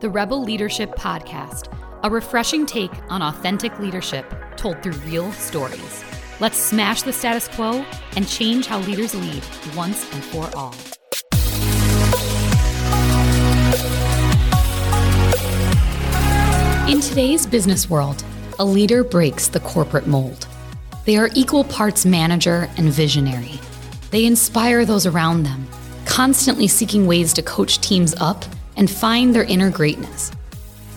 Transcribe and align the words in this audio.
the 0.00 0.10
Rebel 0.10 0.42
Leadership 0.42 0.94
Podcast, 0.94 1.72
a 2.02 2.10
refreshing 2.10 2.66
take 2.66 2.92
on 3.08 3.22
authentic 3.22 3.78
leadership 3.78 4.26
told 4.56 4.82
through 4.82 4.92
real 5.06 5.32
stories. 5.32 6.04
Let's 6.38 6.58
smash 6.58 7.02
the 7.02 7.12
status 7.12 7.48
quo 7.48 7.84
and 8.14 8.28
change 8.28 8.66
how 8.66 8.80
leaders 8.80 9.14
lead 9.14 9.42
once 9.74 10.12
and 10.12 10.22
for 10.24 10.50
all. 10.54 10.74
In 16.90 17.00
today's 17.00 17.46
business 17.46 17.88
world, 17.88 18.22
a 18.58 18.64
leader 18.64 19.02
breaks 19.02 19.48
the 19.48 19.60
corporate 19.60 20.06
mold. 20.06 20.46
They 21.06 21.16
are 21.16 21.30
equal 21.34 21.64
parts 21.64 22.04
manager 22.04 22.68
and 22.76 22.90
visionary. 22.90 23.58
They 24.10 24.26
inspire 24.26 24.84
those 24.84 25.06
around 25.06 25.44
them, 25.44 25.66
constantly 26.04 26.68
seeking 26.68 27.06
ways 27.06 27.32
to 27.32 27.42
coach 27.42 27.80
teams 27.80 28.14
up 28.16 28.44
and 28.76 28.90
find 28.90 29.34
their 29.34 29.44
inner 29.44 29.70
greatness. 29.70 30.30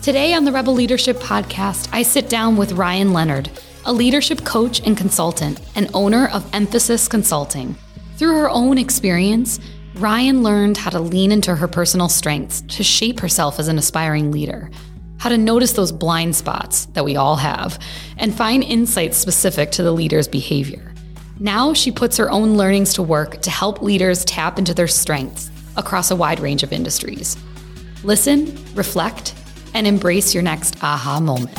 Today 0.02 0.32
on 0.34 0.44
the 0.44 0.52
Rebel 0.52 0.74
Leadership 0.74 1.18
Podcast, 1.18 1.88
I 1.92 2.02
sit 2.02 2.28
down 2.28 2.56
with 2.56 2.72
Ryan 2.72 3.12
Leonard, 3.12 3.50
a 3.84 3.92
leadership 3.92 4.44
coach 4.44 4.80
and 4.86 4.96
consultant 4.96 5.60
and 5.74 5.90
owner 5.94 6.28
of 6.28 6.48
Emphasis 6.54 7.08
Consulting. 7.08 7.76
Through 8.16 8.34
her 8.36 8.50
own 8.50 8.78
experience, 8.78 9.60
Ryan 9.94 10.42
learned 10.42 10.76
how 10.76 10.90
to 10.90 11.00
lean 11.00 11.32
into 11.32 11.54
her 11.54 11.68
personal 11.68 12.08
strengths 12.08 12.62
to 12.76 12.82
shape 12.82 13.20
herself 13.20 13.58
as 13.58 13.68
an 13.68 13.76
aspiring 13.76 14.30
leader, 14.30 14.70
how 15.18 15.28
to 15.28 15.36
notice 15.36 15.72
those 15.72 15.92
blind 15.92 16.34
spots 16.34 16.86
that 16.86 17.04
we 17.04 17.16
all 17.16 17.36
have, 17.36 17.78
and 18.16 18.34
find 18.34 18.64
insights 18.64 19.18
specific 19.18 19.70
to 19.72 19.82
the 19.82 19.92
leader's 19.92 20.28
behavior. 20.28 20.94
Now 21.38 21.74
she 21.74 21.90
puts 21.90 22.16
her 22.16 22.30
own 22.30 22.56
learnings 22.56 22.94
to 22.94 23.02
work 23.02 23.42
to 23.42 23.50
help 23.50 23.82
leaders 23.82 24.24
tap 24.24 24.58
into 24.58 24.74
their 24.74 24.88
strengths 24.88 25.50
across 25.76 26.10
a 26.10 26.16
wide 26.16 26.40
range 26.40 26.62
of 26.62 26.72
industries. 26.72 27.36
Listen, 28.02 28.46
reflect, 28.74 29.34
and 29.74 29.86
embrace 29.86 30.34
your 30.34 30.42
next 30.42 30.82
aha 30.82 31.20
moment. 31.20 31.56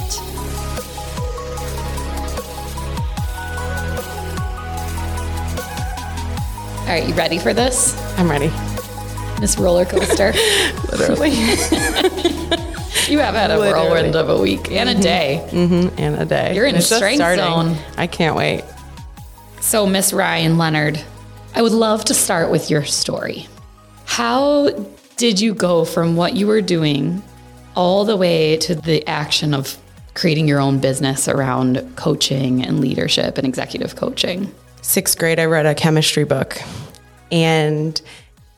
All 6.81 6.98
right, 6.98 7.08
you 7.08 7.14
ready 7.14 7.38
for 7.38 7.53
this? 7.53 7.95
I'm 8.17 8.30
ready. 8.30 8.48
This 9.39 9.58
roller 9.58 9.86
coaster. 9.86 10.33
Literally. 10.92 11.30
you 13.08 13.20
have 13.20 13.33
had 13.33 13.50
a 13.52 13.58
Literally. 13.58 13.89
whirlwind 13.89 14.16
of 14.16 14.30
a 14.30 14.38
week 14.42 14.70
and 14.72 14.89
a 14.89 14.95
day. 14.95 15.48
mm-hmm. 15.52 15.98
And 15.98 16.16
a 16.17 16.26
day. 16.26 16.53
You're 16.53 16.66
in 16.66 16.76
It's 16.76 16.94
strength 16.94 17.20
zone. 17.20 17.78
I 17.98 18.08
can't 18.08 18.36
wait. 18.36 18.64
So, 19.61 19.86
Miss 19.86 20.11
Ryan 20.11 20.58
Leonard, 20.58 21.02
I 21.55 21.61
would 21.61 21.72
love 21.72 22.03
to 22.05 22.14
start 22.14 22.52
with 22.52 22.70
your 22.70 22.83
story. 22.83 23.48
How 24.05 24.70
did 25.22 25.39
you 25.39 25.53
go 25.53 25.86
from 25.86 26.16
what 26.16 26.36
you 26.36 26.47
were 26.47 26.61
doing 26.61 27.22
all 27.75 28.05
the 28.05 28.17
way 28.17 28.58
to 28.58 28.73
the 28.73 29.08
action 29.08 29.53
of 29.53 29.77
creating 30.16 30.47
your 30.47 30.59
own 30.59 30.80
business 30.80 31.27
around 31.27 31.95
coaching 31.95 32.66
and 32.66 32.80
leadership 32.80 33.38
and 33.38 33.45
executive 33.45 33.95
coaching? 33.95 34.52
Sixth 34.81 35.16
grade, 35.19 35.39
I 35.39 35.45
read 35.45 35.67
a 35.67 35.75
chemistry 35.75 36.23
book. 36.23 36.59
And 37.31 38.02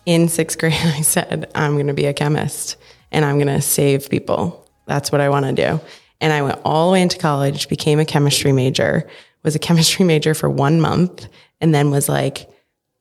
in 0.06 0.30
sixth 0.30 0.58
grade, 0.58 0.72
I 0.72 1.02
said, 1.02 1.52
I'm 1.54 1.74
going 1.74 1.88
to 1.88 1.94
be 1.94 2.06
a 2.06 2.14
chemist 2.14 2.78
and 3.12 3.26
I'm 3.26 3.36
going 3.36 3.54
to 3.54 3.62
save 3.62 4.10
people. 4.10 4.66
That's 4.86 5.12
what 5.12 5.20
I 5.20 5.28
want 5.28 5.46
to 5.46 5.52
do. 5.52 5.82
And 6.22 6.32
I 6.32 6.44
went 6.44 6.62
all 6.64 6.88
the 6.88 6.94
way 6.94 7.02
into 7.02 7.18
college, 7.18 7.68
became 7.68 8.00
a 8.00 8.06
chemistry 8.06 8.54
major, 8.54 9.06
was 9.44 9.54
a 9.54 9.60
chemistry 9.60 10.06
major 10.06 10.34
for 10.34 10.50
one 10.50 10.80
month, 10.80 11.28
and 11.60 11.76
then 11.76 11.92
was 11.92 12.08
like, 12.08 12.50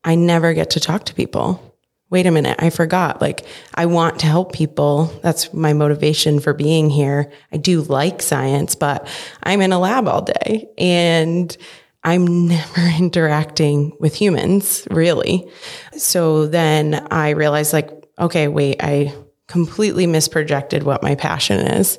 I 0.03 0.17
never 0.17 0.53
get 0.53 0.71
to 0.71 0.81
talk 0.81 1.05
to 1.05 1.15
people. 1.15 1.72
Wait 2.13 2.27
a 2.27 2.31
minute, 2.31 2.57
I 2.59 2.69
forgot. 2.69 3.23
Like, 3.23 3.47
I 3.75 3.87
want 3.87 4.19
to 4.19 4.27
help 4.27 4.53
people. 4.53 5.07
That's 5.23 5.55
my 5.55 5.73
motivation 5.73 6.41
for 6.41 6.53
being 6.53 6.91
here. 6.91 7.33
I 7.51 7.57
do 7.57 7.81
like 7.81 8.21
science, 8.21 8.75
but 8.75 9.09
I'm 9.43 9.63
in 9.63 9.73
a 9.73 9.79
lab 9.79 10.07
all 10.07 10.21
day 10.21 10.69
and 10.77 11.57
I'm 12.05 12.49
never 12.49 12.83
interacting 12.99 13.97
with 13.99 14.15
humans, 14.15 14.87
really. 14.91 15.51
So 15.97 16.47
then 16.47 17.07
I 17.11 17.31
realized, 17.31 17.73
like, 17.73 17.89
okay, 18.19 18.47
wait, 18.47 18.83
I 18.83 19.15
completely 19.49 20.07
misprojected 20.07 20.83
what 20.83 21.03
my 21.03 21.15
passion 21.15 21.61
is. 21.61 21.99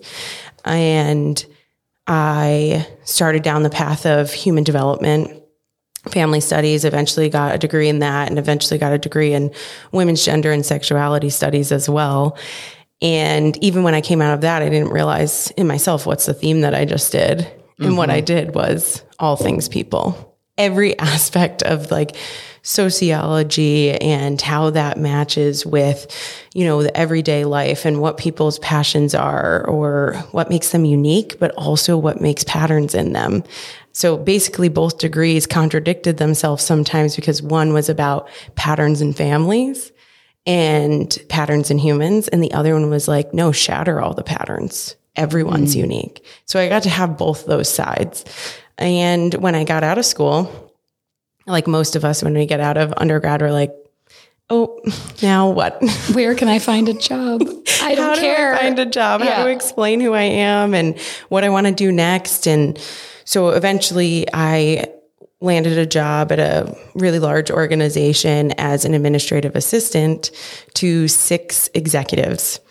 And 0.63 1.43
I 2.05 2.87
started 3.03 3.41
down 3.41 3.63
the 3.63 3.71
path 3.71 4.05
of 4.05 4.31
human 4.31 4.63
development 4.63 5.42
family 6.09 6.39
studies, 6.39 6.85
eventually 6.85 7.29
got 7.29 7.55
a 7.55 7.57
degree 7.57 7.89
in 7.89 7.99
that, 7.99 8.29
and 8.29 8.37
eventually 8.37 8.77
got 8.77 8.93
a 8.93 8.97
degree 8.97 9.33
in 9.33 9.51
women's 9.91 10.23
gender 10.23 10.51
and 10.51 10.65
sexuality 10.65 11.29
studies 11.29 11.71
as 11.71 11.89
well. 11.89 12.37
And 13.01 13.61
even 13.63 13.83
when 13.83 13.95
I 13.95 14.01
came 14.01 14.21
out 14.21 14.33
of 14.33 14.41
that, 14.41 14.61
I 14.61 14.69
didn't 14.69 14.91
realize 14.91 15.51
in 15.51 15.67
myself 15.67 16.05
what's 16.05 16.25
the 16.25 16.33
theme 16.33 16.61
that 16.61 16.73
I 16.73 16.85
just 16.85 17.11
did. 17.11 17.47
And 17.79 17.97
what 17.97 18.09
I 18.09 18.19
mm-hmm. 18.19 18.25
did 18.25 18.55
was 18.55 19.03
all 19.19 19.35
things 19.35 19.67
people. 19.67 20.37
Every 20.57 20.97
aspect 20.99 21.63
of 21.63 21.91
like 21.91 22.15
sociology 22.61 23.91
and 23.91 24.41
how 24.41 24.69
that 24.69 24.97
matches 24.97 25.65
with, 25.65 26.07
you 26.53 26.63
know, 26.63 26.81
the 26.81 26.95
everyday 26.95 27.43
life 27.43 27.83
and 27.83 27.99
what 27.99 28.17
people's 28.17 28.57
passions 28.59 29.13
are 29.13 29.67
or 29.67 30.13
what 30.31 30.49
makes 30.49 30.71
them 30.71 30.85
unique, 30.85 31.37
but 31.39 31.51
also 31.55 31.97
what 31.97 32.21
makes 32.21 32.45
patterns 32.45 32.95
in 32.95 33.11
them. 33.11 33.43
So 33.93 34.17
basically 34.17 34.69
both 34.69 34.97
degrees 34.97 35.45
contradicted 35.45 36.17
themselves 36.17 36.63
sometimes 36.63 37.15
because 37.15 37.41
one 37.41 37.73
was 37.73 37.89
about 37.89 38.27
patterns 38.55 39.01
in 39.01 39.13
families 39.13 39.91
and 40.45 41.15
patterns 41.29 41.71
in 41.71 41.77
humans. 41.77 42.27
And 42.27 42.43
the 42.43 42.53
other 42.53 42.73
one 42.73 42.89
was 42.89 43.07
like, 43.07 43.33
no, 43.33 43.51
shatter 43.51 44.01
all 44.01 44.13
the 44.13 44.23
patterns. 44.23 44.95
Everyone's 45.15 45.73
hmm. 45.73 45.81
unique. 45.81 46.25
So 46.45 46.59
I 46.59 46.69
got 46.69 46.83
to 46.83 46.89
have 46.89 47.17
both 47.17 47.45
those 47.45 47.69
sides. 47.69 48.25
And 48.79 49.33
when 49.35 49.53
I 49.53 49.63
got 49.63 49.83
out 49.83 49.99
of 49.99 50.05
school, 50.05 50.73
like 51.45 51.67
most 51.67 51.95
of 51.95 52.03
us, 52.03 52.23
when 52.23 52.33
we 52.33 52.47
get 52.47 52.59
out 52.59 52.77
of 52.77 52.93
undergrad, 52.97 53.41
we're 53.41 53.51
like, 53.51 53.73
oh, 54.49 54.79
now 55.21 55.49
what? 55.49 55.81
Where 56.13 56.33
can 56.33 56.47
I 56.47 56.57
find 56.57 56.89
a 56.89 56.93
job? 56.93 57.43
I 57.81 57.93
don't 57.93 58.15
how 58.15 58.15
care. 58.15 58.53
do 58.53 58.57
I 58.57 58.61
find 58.63 58.79
a 58.79 58.85
job? 58.87 59.21
How 59.21 59.27
Yeah. 59.27 59.43
to 59.43 59.49
explain 59.49 59.99
who 59.99 60.13
I 60.13 60.23
am 60.23 60.73
and 60.73 60.99
what 61.29 61.43
I 61.43 61.49
want 61.49 61.67
to 61.67 61.73
do 61.73 61.91
next? 61.91 62.47
And 62.47 62.79
so 63.25 63.49
eventually 63.49 64.27
I 64.33 64.85
landed 65.41 65.77
a 65.77 65.85
job 65.85 66.31
at 66.31 66.39
a 66.39 66.75
really 66.95 67.19
large 67.19 67.51
organization 67.51 68.53
as 68.57 68.85
an 68.85 68.93
administrative 68.93 69.55
assistant 69.55 70.31
to 70.73 71.07
six 71.07 71.69
executives. 71.73 72.61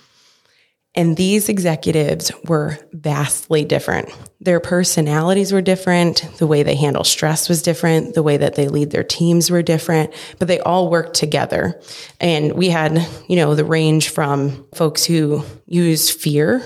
And 0.95 1.17
these 1.17 1.49
executives 1.49 2.31
were 2.45 2.79
vastly 2.93 3.65
different. 3.65 4.11
Their 4.41 4.61
personalities 4.61 5.51
were 5.53 5.63
different. 5.63 6.29
The 6.39 6.47
way 6.47 6.63
they 6.63 6.75
handle 6.75 7.05
stress 7.05 7.49
was 7.49 7.63
different. 7.63 8.15
The 8.15 8.23
way 8.23 8.37
that 8.37 8.57
they 8.57 8.69
lead 8.69 8.91
their 8.91 9.05
teams 9.05 9.51
were 9.51 9.63
different, 9.63 10.13
but 10.39 10.49
they 10.49 10.61
all 10.61 10.91
worked 10.91 11.15
together. 11.15 11.81
And 12.21 12.53
we 12.53 12.69
had, 12.69 13.07
you 13.27 13.37
know, 13.37 13.55
the 13.55 13.65
range 13.65 14.11
from 14.11 14.67
folks 14.75 15.05
who 15.05 15.45
use 15.67 16.11
fear 16.11 16.63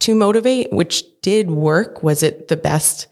to 0.00 0.14
motivate, 0.16 0.72
which 0.72 1.04
did 1.20 1.50
work. 1.50 2.02
Was 2.02 2.24
it 2.24 2.48
the 2.48 2.56
best? 2.56 3.06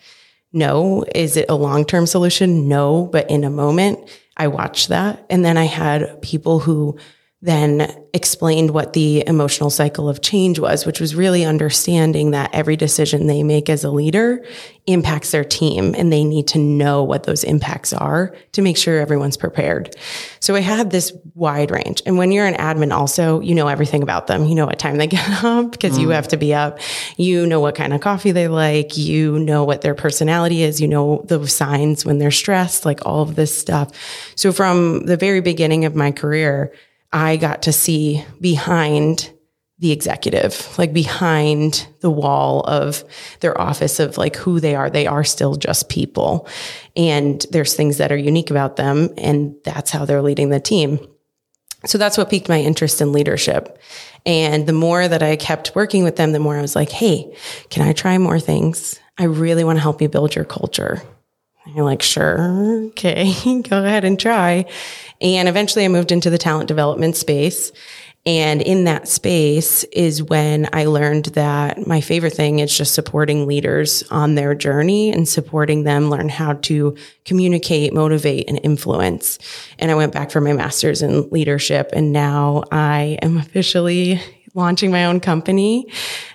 No. 0.53 1.05
Is 1.15 1.37
it 1.37 1.47
a 1.49 1.55
long 1.55 1.85
term 1.85 2.07
solution? 2.07 2.69
No. 2.69 3.07
But 3.07 3.31
in 3.31 3.45
a 3.45 3.51
moment, 3.51 3.99
I 4.37 4.49
watched 4.49 4.89
that. 4.89 5.27
And 5.31 5.45
then 5.45 5.57
I 5.57 5.65
had 5.65 6.23
people 6.23 6.59
who 6.61 6.99
then 7.41 7.89
explained 8.13 8.71
what 8.71 8.95
the 8.95 9.23
emotional 9.29 9.71
cycle 9.71 10.09
of 10.09 10.21
change 10.21 10.59
was, 10.59 10.85
which 10.85 10.99
was 10.99 11.15
really 11.15 11.45
understanding 11.45 12.33
that 12.33 12.53
every 12.53 12.75
decision 12.75 13.29
they 13.29 13.45
make 13.45 13.71
as 13.71 13.85
a 13.85 13.91
leader 13.91 14.45
impacts 14.89 15.31
their 15.31 15.45
team 15.45 15.95
and 15.97 16.13
they 16.13 16.25
need 16.25 16.49
to 16.49 16.59
know 16.59 17.05
what 17.05 17.25
those 17.25 17.45
impacts 17.45 17.93
are 17.93 18.35
to 18.51 18.61
make 18.61 18.77
sure 18.77 18.99
everyone's 18.99 19.37
prepared. 19.37 19.95
So 20.41 20.57
I 20.57 20.61
had 20.61 20.91
this 20.91 21.13
wide 21.35 21.71
range. 21.71 22.03
And 22.07 22.19
when 22.19 22.33
you're 22.33 22.47
an 22.47 22.55
admin 22.55 22.93
also, 22.93 23.39
you 23.41 23.55
know 23.55 23.69
everything 23.69 24.03
about 24.03 24.27
them. 24.27 24.47
You 24.47 24.57
know 24.57 24.67
what 24.67 24.81
time 24.81 24.97
they 24.97 25.07
get 25.07 25.45
up 25.45 25.71
because 25.71 25.97
you 25.97 26.09
have 26.09 26.29
to 26.29 26.37
be 26.37 26.55
up. 26.55 26.81
You 27.17 27.47
know 27.47 27.61
what 27.61 27.77
kind 27.77 27.93
of 27.93 28.01
coffee 28.01 28.33
they 28.33 28.49
like. 28.49 28.97
You 28.97 29.39
know 29.39 29.63
what 29.63 29.83
their 29.83 29.95
personality 29.95 30.65
is. 30.65 30.81
You 30.81 30.89
know 30.89 31.23
the 31.27 31.47
signs 31.47 32.05
when 32.05 32.19
they're 32.19 32.33
stressed, 32.33 32.85
like 32.85 33.07
all 33.07 33.23
of 33.23 33.37
this 33.37 33.57
stuff. 33.57 33.93
So 34.35 34.51
from 34.51 35.07
the 35.07 35.17
very 35.17 35.41
beginning 35.41 35.85
of 35.85 35.95
my 35.95 36.11
career, 36.11 36.73
I 37.13 37.37
got 37.37 37.63
to 37.63 37.73
see 37.73 38.25
behind 38.41 39.31
the 39.79 39.93
executive, 39.93 40.77
like 40.77 40.93
behind 40.93 41.87
the 42.01 42.11
wall 42.11 42.63
of 42.63 43.05
their 43.41 43.59
office 43.61 44.01
of 44.01 44.19
like 44.19 44.35
who 44.35 44.59
they 44.59 44.75
are. 44.75 44.91
They 44.91 45.07
are 45.07 45.23
still 45.23 45.55
just 45.55 45.89
people. 45.89 46.49
And 46.97 47.45
there's 47.53 47.75
things 47.75 47.99
that 47.99 48.11
are 48.11 48.17
unique 48.17 48.51
about 48.51 48.77
them. 48.77 49.11
And 49.17 49.55
that's 49.65 49.91
how 49.91 50.05
they're 50.05 50.23
leading 50.23 50.51
the 50.51 50.59
team. 50.59 50.99
So 51.87 51.97
that's 51.97 52.19
what 52.19 52.29
piqued 52.29 52.49
my 52.49 52.61
interest 52.61 53.01
in 53.01 53.13
leadership. 53.13 53.79
And 54.27 54.67
the 54.67 54.73
more 54.73 55.07
that 55.07 55.23
I 55.23 55.37
kept 55.37 55.77
working 55.77 56.03
with 56.03 56.17
them, 56.17 56.33
the 56.33 56.41
more 56.41 56.59
I 56.59 56.61
was 56.61 56.75
like, 56.75 56.91
hey, 56.91 57.33
can 57.71 57.87
I 57.87 57.93
try 57.93 58.19
more 58.19 58.41
things? 58.41 58.99
I 59.17 59.25
really 59.25 59.63
want 59.63 59.77
to 59.77 59.83
help 59.83 60.03
you 60.03 60.09
build 60.09 60.35
your 60.35 60.45
culture. 60.45 61.03
And 61.69 61.77
you're 61.77 61.85
like, 61.85 62.01
sure, 62.01 62.87
okay, 62.87 63.35
go 63.69 63.85
ahead 63.85 64.05
and 64.05 64.19
try. 64.19 64.65
And 65.21 65.51
eventually 65.51 65.85
I 65.85 65.89
moved 65.89 66.11
into 66.11 66.31
the 66.31 66.39
talent 66.39 66.67
development 66.67 67.15
space. 67.15 67.73
And 68.25 68.63
in 68.63 68.85
that 68.85 69.07
space 69.07 69.85
is 69.85 70.23
when 70.23 70.69
I 70.73 70.87
learned 70.87 71.27
that 71.27 71.87
my 71.87 72.01
favorite 72.01 72.33
thing 72.33 72.59
is 72.61 72.77
just 72.77 72.95
supporting 72.95 73.47
leaders 73.47 74.03
on 74.11 74.35
their 74.35 74.55
journey 74.55 75.13
and 75.13 75.29
supporting 75.29 75.85
them 75.85 76.09
learn 76.09 76.31
how 76.31 76.55
to 76.55 76.97
communicate, 77.27 77.93
motivate, 77.93 78.49
and 78.49 78.59
influence. 78.63 79.39
And 79.79 79.91
I 79.91 79.95
went 79.95 80.15
back 80.15 80.31
for 80.31 80.41
my 80.41 80.55
master's 80.55 81.03
in 81.03 81.29
leadership. 81.29 81.91
And 81.93 82.13
now 82.13 82.65
I 82.73 83.19
am 83.21 83.37
officially 83.37 84.23
launching 84.59 84.91
my 84.91 85.07
own 85.07 85.21
company, 85.21 85.91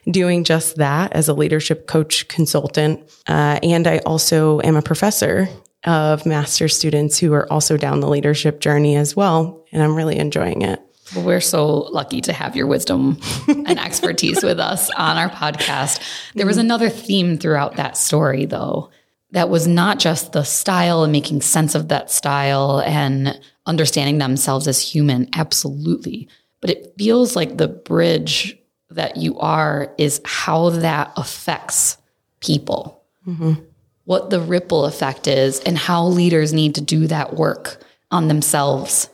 doing 0.10 0.44
just 0.44 0.78
that 0.78 1.14
as 1.14 1.28
a 1.28 1.34
leadership 1.34 1.86
coach 1.86 2.28
consultant. 2.30 3.00
Uh, 3.28 3.60
and 3.62 3.86
I 3.86 4.00
also 4.00 4.62
am 4.62 4.76
a 4.76 4.82
professor 4.82 5.48
of 5.84 6.26
master 6.26 6.68
students 6.70 7.20
who 7.20 7.34
are 7.34 7.52
also 7.52 7.78
down 7.78 8.00
the 8.00 8.10
leadership 8.10 8.62
journey 8.62 8.96
as 8.96 9.16
well. 9.16 9.64
And 9.72 9.84
I'm 9.84 9.96
really 9.96 10.18
enjoying 10.18 10.62
it. 10.62 10.82
Well, 11.14 11.26
we're 11.26 11.42
so 11.42 11.90
lucky 11.92 12.22
to 12.22 12.34
have 12.34 12.56
your 12.56 12.66
wisdom 12.66 13.20
and 13.48 13.78
expertise 13.80 14.42
with 14.42 14.60
us 14.60 14.90
on 14.92 15.18
our 15.18 15.30
podcast. 15.30 16.02
There 16.34 16.48
was 16.48 16.58
another 16.58 16.90
theme 16.90 17.38
throughout 17.38 17.76
that 17.76 17.98
story, 17.98 18.46
though, 18.46 18.90
that 19.32 19.50
was 19.50 19.68
not 19.68 20.00
just 20.00 20.32
the 20.32 20.44
style 20.44 21.04
and 21.04 21.12
making 21.12 21.42
sense 21.42 21.76
of 21.76 21.90
that 21.90 22.10
style 22.10 22.80
and 22.86 23.40
understanding 23.66 24.20
themselves 24.20 24.68
as 24.68 24.80
human, 24.80 25.28
absolutely. 25.34 26.30
But 26.64 26.70
it 26.70 26.94
feels 26.98 27.36
like 27.36 27.58
the 27.58 27.68
bridge 27.68 28.58
that 28.90 29.18
you 29.18 29.38
are 29.38 29.94
is 29.98 30.22
how 30.24 30.70
that 30.70 31.12
affects 31.18 31.98
people, 32.40 33.04
mm-hmm. 33.28 33.56
what 34.06 34.30
the 34.30 34.40
ripple 34.40 34.86
effect 34.86 35.28
is, 35.28 35.60
and 35.60 35.78
how 35.78 36.06
leaders 36.06 36.54
need 36.54 36.76
to 36.76 36.82
do 36.82 37.08
that 37.08 37.34
work 37.34 37.84
on 38.12 38.30
themselves 38.30 39.10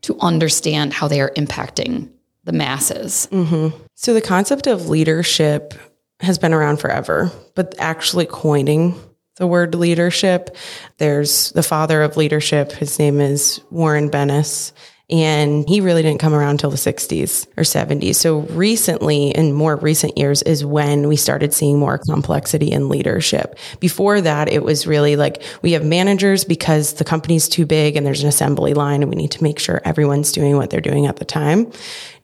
to 0.00 0.16
understand 0.20 0.94
how 0.94 1.06
they 1.06 1.20
are 1.20 1.28
impacting 1.32 2.08
the 2.44 2.52
masses. 2.52 3.28
Mm-hmm. 3.30 3.76
So 3.94 4.14
the 4.14 4.22
concept 4.22 4.66
of 4.66 4.88
leadership 4.88 5.74
has 6.20 6.38
been 6.38 6.54
around 6.54 6.78
forever, 6.78 7.30
but 7.54 7.74
actually 7.78 8.24
coining 8.24 8.98
the 9.36 9.46
word 9.46 9.74
leadership, 9.74 10.56
there's 10.96 11.52
the 11.52 11.62
father 11.62 12.00
of 12.00 12.16
leadership. 12.16 12.72
His 12.72 12.98
name 12.98 13.20
is 13.20 13.60
Warren 13.70 14.08
Bennis. 14.08 14.72
And 15.10 15.68
he 15.68 15.82
really 15.82 16.02
didn't 16.02 16.20
come 16.20 16.32
around 16.32 16.52
until 16.52 16.70
the 16.70 16.78
60s 16.78 17.46
or 17.58 17.62
70s. 17.62 18.14
So 18.14 18.40
recently, 18.40 19.30
in 19.30 19.52
more 19.52 19.76
recent 19.76 20.16
years, 20.16 20.40
is 20.42 20.64
when 20.64 21.08
we 21.08 21.16
started 21.16 21.52
seeing 21.52 21.78
more 21.78 21.98
complexity 21.98 22.72
in 22.72 22.88
leadership. 22.88 23.58
Before 23.80 24.22
that, 24.22 24.48
it 24.50 24.62
was 24.62 24.86
really 24.86 25.16
like 25.16 25.42
we 25.60 25.72
have 25.72 25.84
managers 25.84 26.44
because 26.44 26.94
the 26.94 27.04
company's 27.04 27.48
too 27.50 27.66
big 27.66 27.96
and 27.96 28.06
there's 28.06 28.22
an 28.22 28.28
assembly 28.28 28.72
line 28.72 29.02
and 29.02 29.10
we 29.10 29.16
need 29.16 29.32
to 29.32 29.42
make 29.42 29.58
sure 29.58 29.82
everyone's 29.84 30.32
doing 30.32 30.56
what 30.56 30.70
they're 30.70 30.80
doing 30.80 31.04
at 31.04 31.16
the 31.16 31.26
time. 31.26 31.70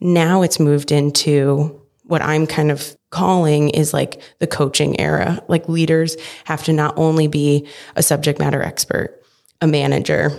Now 0.01 0.41
it's 0.41 0.59
moved 0.59 0.91
into 0.91 1.79
what 2.05 2.23
I'm 2.23 2.47
kind 2.47 2.71
of 2.71 2.97
calling 3.11 3.71
is 3.71 3.93
like 3.93 4.23
the 4.39 4.47
coaching 4.47 4.99
era. 4.99 5.45
Like 5.49 5.69
leaders 5.69 6.17
have 6.45 6.65
to 6.65 6.73
not 6.73 6.97
only 6.97 7.29
be 7.29 7.69
a 7.95 8.03
subject 8.03 8.39
matter 8.39 8.63
expert, 8.63 9.23
a 9.61 9.67
manager, 9.67 10.31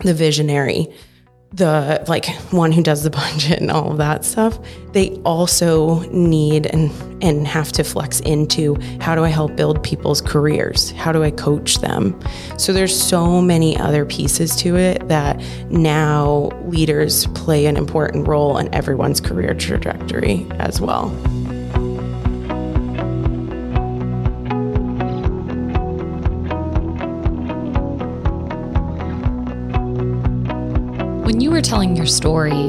the 0.00 0.14
visionary, 0.14 0.88
the 1.52 2.02
like 2.06 2.26
one 2.52 2.70
who 2.70 2.82
does 2.82 3.02
the 3.02 3.10
budget 3.10 3.60
and 3.60 3.70
all 3.70 3.90
of 3.90 3.98
that 3.98 4.24
stuff 4.24 4.58
they 4.92 5.10
also 5.24 6.00
need 6.10 6.66
and 6.66 6.90
and 7.22 7.46
have 7.46 7.72
to 7.72 7.84
flex 7.84 8.20
into 8.20 8.76
how 9.00 9.14
do 9.14 9.24
i 9.24 9.28
help 9.28 9.54
build 9.56 9.82
people's 9.82 10.20
careers? 10.20 10.90
How 10.92 11.12
do 11.12 11.22
i 11.22 11.30
coach 11.30 11.78
them? 11.78 12.18
So 12.56 12.72
there's 12.72 12.98
so 12.98 13.40
many 13.42 13.76
other 13.78 14.04
pieces 14.04 14.56
to 14.56 14.76
it 14.76 15.06
that 15.08 15.40
now 15.70 16.50
leaders 16.64 17.26
play 17.28 17.66
an 17.66 17.76
important 17.76 18.26
role 18.26 18.56
in 18.58 18.72
everyone's 18.74 19.20
career 19.20 19.54
trajectory 19.54 20.46
as 20.52 20.80
well 20.80 21.10
you 31.50 31.56
were 31.56 31.60
telling 31.60 31.96
your 31.96 32.06
story, 32.06 32.68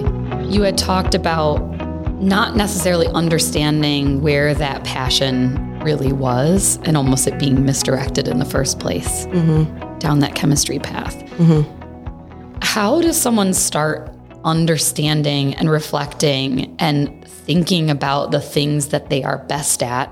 you 0.49 0.63
had 0.63 0.75
talked 0.75 1.13
about 1.13 1.59
not 2.19 2.55
necessarily 2.55 3.05
understanding 3.09 4.23
where 4.23 4.55
that 4.55 4.83
passion 4.83 5.79
really 5.81 6.11
was 6.11 6.79
and 6.85 6.97
almost 6.97 7.27
it 7.27 7.37
being 7.37 7.63
misdirected 7.63 8.27
in 8.27 8.39
the 8.39 8.45
first 8.45 8.79
place 8.79 9.27
mm-hmm. 9.27 9.99
down 9.99 10.17
that 10.17 10.33
chemistry 10.33 10.79
path. 10.79 11.15
Mm-hmm. 11.37 12.57
How 12.63 12.99
does 13.01 13.21
someone 13.21 13.53
start 13.53 14.15
understanding 14.43 15.53
and 15.53 15.69
reflecting 15.69 16.75
and 16.79 17.23
thinking 17.27 17.91
about 17.91 18.31
the 18.31 18.41
things 18.41 18.87
that 18.87 19.11
they 19.11 19.21
are 19.21 19.37
best 19.45 19.83
at 19.83 20.11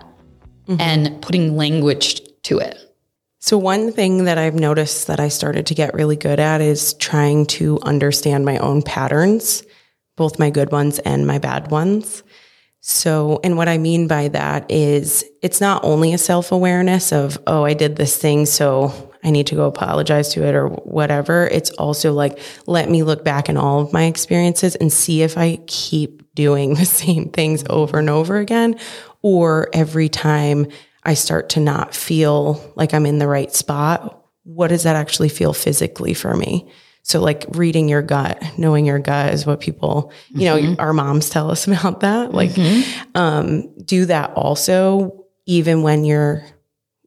mm-hmm. 0.68 0.80
and 0.80 1.19
putting 1.24 1.57
language 1.57 2.21
to 2.44 2.60
it? 2.60 2.77
So, 3.42 3.58
one 3.58 3.94
thing 3.94 4.26
that 4.26 4.38
I've 4.38 4.56
noticed 4.56 5.08
that 5.08 5.22
I 5.22 5.30
started 5.30 5.66
to 5.68 5.74
get 5.74 5.94
really 5.94 6.18
good 6.18 6.42
at 6.42 6.60
is 6.60 6.94
trying 6.96 7.46
to 7.48 7.80
understand 7.84 8.44
my 8.44 8.58
own 8.58 8.82
patterns, 8.82 9.64
both 10.18 10.40
my 10.40 10.50
good 10.50 10.74
ones 10.74 11.00
and 11.00 11.26
my 11.26 11.40
bad 11.40 11.72
ones. 11.72 12.22
So, 12.82 13.40
and 13.42 13.56
what 13.56 13.70
I 13.70 13.78
mean 13.78 14.08
by 14.08 14.28
that 14.30 14.70
is 14.70 15.24
it's 15.42 15.62
not 15.62 15.86
only 15.86 16.14
a 16.14 16.18
self 16.18 16.52
awareness 16.52 17.14
of, 17.14 17.38
oh, 17.48 17.64
I 17.64 17.74
did 17.74 17.96
this 17.96 18.18
thing, 18.18 18.46
so 18.46 19.12
I 19.24 19.32
need 19.32 19.48
to 19.48 19.56
go 19.56 19.66
apologize 19.68 20.34
to 20.34 20.46
it 20.46 20.54
or 20.54 20.68
whatever. 20.68 21.48
It's 21.48 21.72
also 21.72 22.12
like, 22.12 22.40
let 22.68 22.90
me 22.90 23.04
look 23.04 23.24
back 23.24 23.48
in 23.48 23.56
all 23.56 23.80
of 23.80 23.94
my 23.94 24.04
experiences 24.04 24.76
and 24.76 24.92
see 24.92 25.22
if 25.22 25.38
I 25.38 25.60
keep 25.68 26.34
doing 26.36 26.74
the 26.76 26.86
same 26.86 27.30
things 27.30 27.64
over 27.70 28.00
and 28.00 28.10
over 28.10 28.38
again, 28.38 28.78
or 29.22 29.70
every 29.72 30.10
time 30.10 30.68
I 31.10 31.16
start 31.16 31.50
to 31.50 31.60
not 31.60 31.96
feel 31.96 32.72
like 32.76 32.94
I'm 32.94 33.08
in 33.08 33.18
the 33.18 33.28
right 33.28 33.52
spot, 33.52 34.24
what 34.44 34.68
does 34.68 34.84
that 34.84 34.96
actually 34.96 35.30
feel 35.30 35.54
physically 35.54 36.14
for 36.14 36.36
me? 36.36 36.70
So 37.02 37.20
like 37.20 37.48
reading 37.50 37.90
your 37.90 38.04
gut, 38.04 38.40
knowing 38.60 38.86
your 38.86 39.00
gut 39.00 39.34
is 39.34 39.44
what 39.44 39.60
people, 39.60 40.14
you 40.28 40.42
mm-hmm. 40.42 40.74
know, 40.74 40.76
our 40.78 40.94
moms 40.94 41.32
tell 41.32 41.50
us 41.50 41.66
about 41.68 42.02
that. 42.02 42.32
Like, 42.32 42.52
mm-hmm. 42.52 43.10
um, 43.16 43.74
do 43.84 44.06
that 44.06 44.34
also, 44.36 45.26
even 45.48 45.82
when 45.82 46.06
you're 46.06 46.46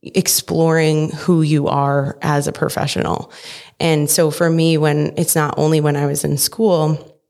exploring 0.02 1.12
who 1.12 1.42
you 1.42 1.68
are 1.68 2.18
as 2.22 2.48
a 2.48 2.52
professional. 2.52 3.30
And 3.78 4.10
so 4.10 4.32
for 4.32 4.50
me, 4.50 4.78
when 4.78 5.14
it's 5.16 5.36
not 5.36 5.54
only 5.58 5.80
when 5.80 5.94
I 5.94 6.06
was 6.06 6.24
in 6.24 6.38
school, 6.38 7.20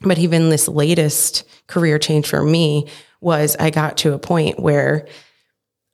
but 0.00 0.16
even 0.16 0.48
this 0.48 0.66
latest 0.66 1.44
career 1.66 1.98
change 1.98 2.26
for 2.26 2.42
me 2.42 2.88
was 3.20 3.54
I 3.56 3.68
got 3.68 3.98
to 3.98 4.14
a 4.14 4.18
point 4.18 4.58
where 4.58 5.06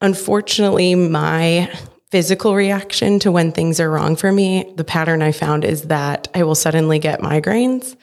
Unfortunately, 0.00 0.94
my 0.94 1.70
physical 2.10 2.54
reaction 2.54 3.18
to 3.20 3.30
when 3.30 3.52
things 3.52 3.80
are 3.80 3.90
wrong 3.90 4.16
for 4.16 4.32
me, 4.32 4.72
the 4.76 4.84
pattern 4.84 5.22
I 5.22 5.32
found 5.32 5.64
is 5.64 5.82
that 5.82 6.28
I 6.34 6.42
will 6.44 6.54
suddenly 6.54 6.98
get 6.98 7.20
migraines 7.20 7.96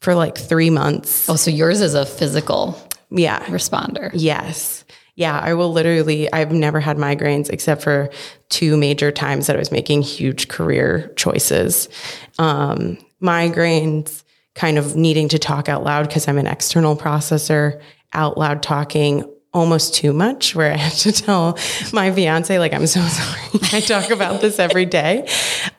for 0.00 0.14
like 0.14 0.38
three 0.38 0.70
months. 0.70 1.28
Oh, 1.28 1.36
so 1.36 1.50
yours 1.50 1.80
is 1.80 1.94
a 1.94 2.06
physical 2.06 2.78
yeah 3.10 3.44
responder. 3.46 4.10
Yes. 4.14 4.84
Yeah, 5.16 5.38
I 5.38 5.52
will 5.52 5.72
literally, 5.72 6.32
I've 6.32 6.52
never 6.52 6.80
had 6.80 6.96
migraines 6.96 7.50
except 7.50 7.82
for 7.82 8.08
two 8.48 8.76
major 8.78 9.12
times 9.12 9.48
that 9.48 9.56
I 9.56 9.58
was 9.58 9.72
making 9.72 10.00
huge 10.00 10.48
career 10.48 11.12
choices. 11.16 11.90
Um, 12.38 12.96
migraines, 13.20 14.22
kind 14.54 14.78
of 14.78 14.96
needing 14.96 15.28
to 15.28 15.38
talk 15.38 15.68
out 15.68 15.84
loud 15.84 16.08
because 16.08 16.26
I'm 16.26 16.38
an 16.38 16.46
external 16.46 16.96
processor, 16.96 17.82
out 18.14 18.38
loud 18.38 18.62
talking 18.62 19.30
almost 19.52 19.94
too 19.94 20.12
much 20.12 20.54
where 20.54 20.72
I 20.72 20.76
have 20.76 20.96
to 20.98 21.12
tell 21.12 21.58
my 21.92 22.12
fiance, 22.12 22.58
like, 22.58 22.72
I'm 22.72 22.86
so 22.86 23.00
sorry. 23.06 23.60
I 23.72 23.80
talk 23.80 24.10
about 24.10 24.40
this 24.40 24.58
every 24.58 24.86
day. 24.86 25.26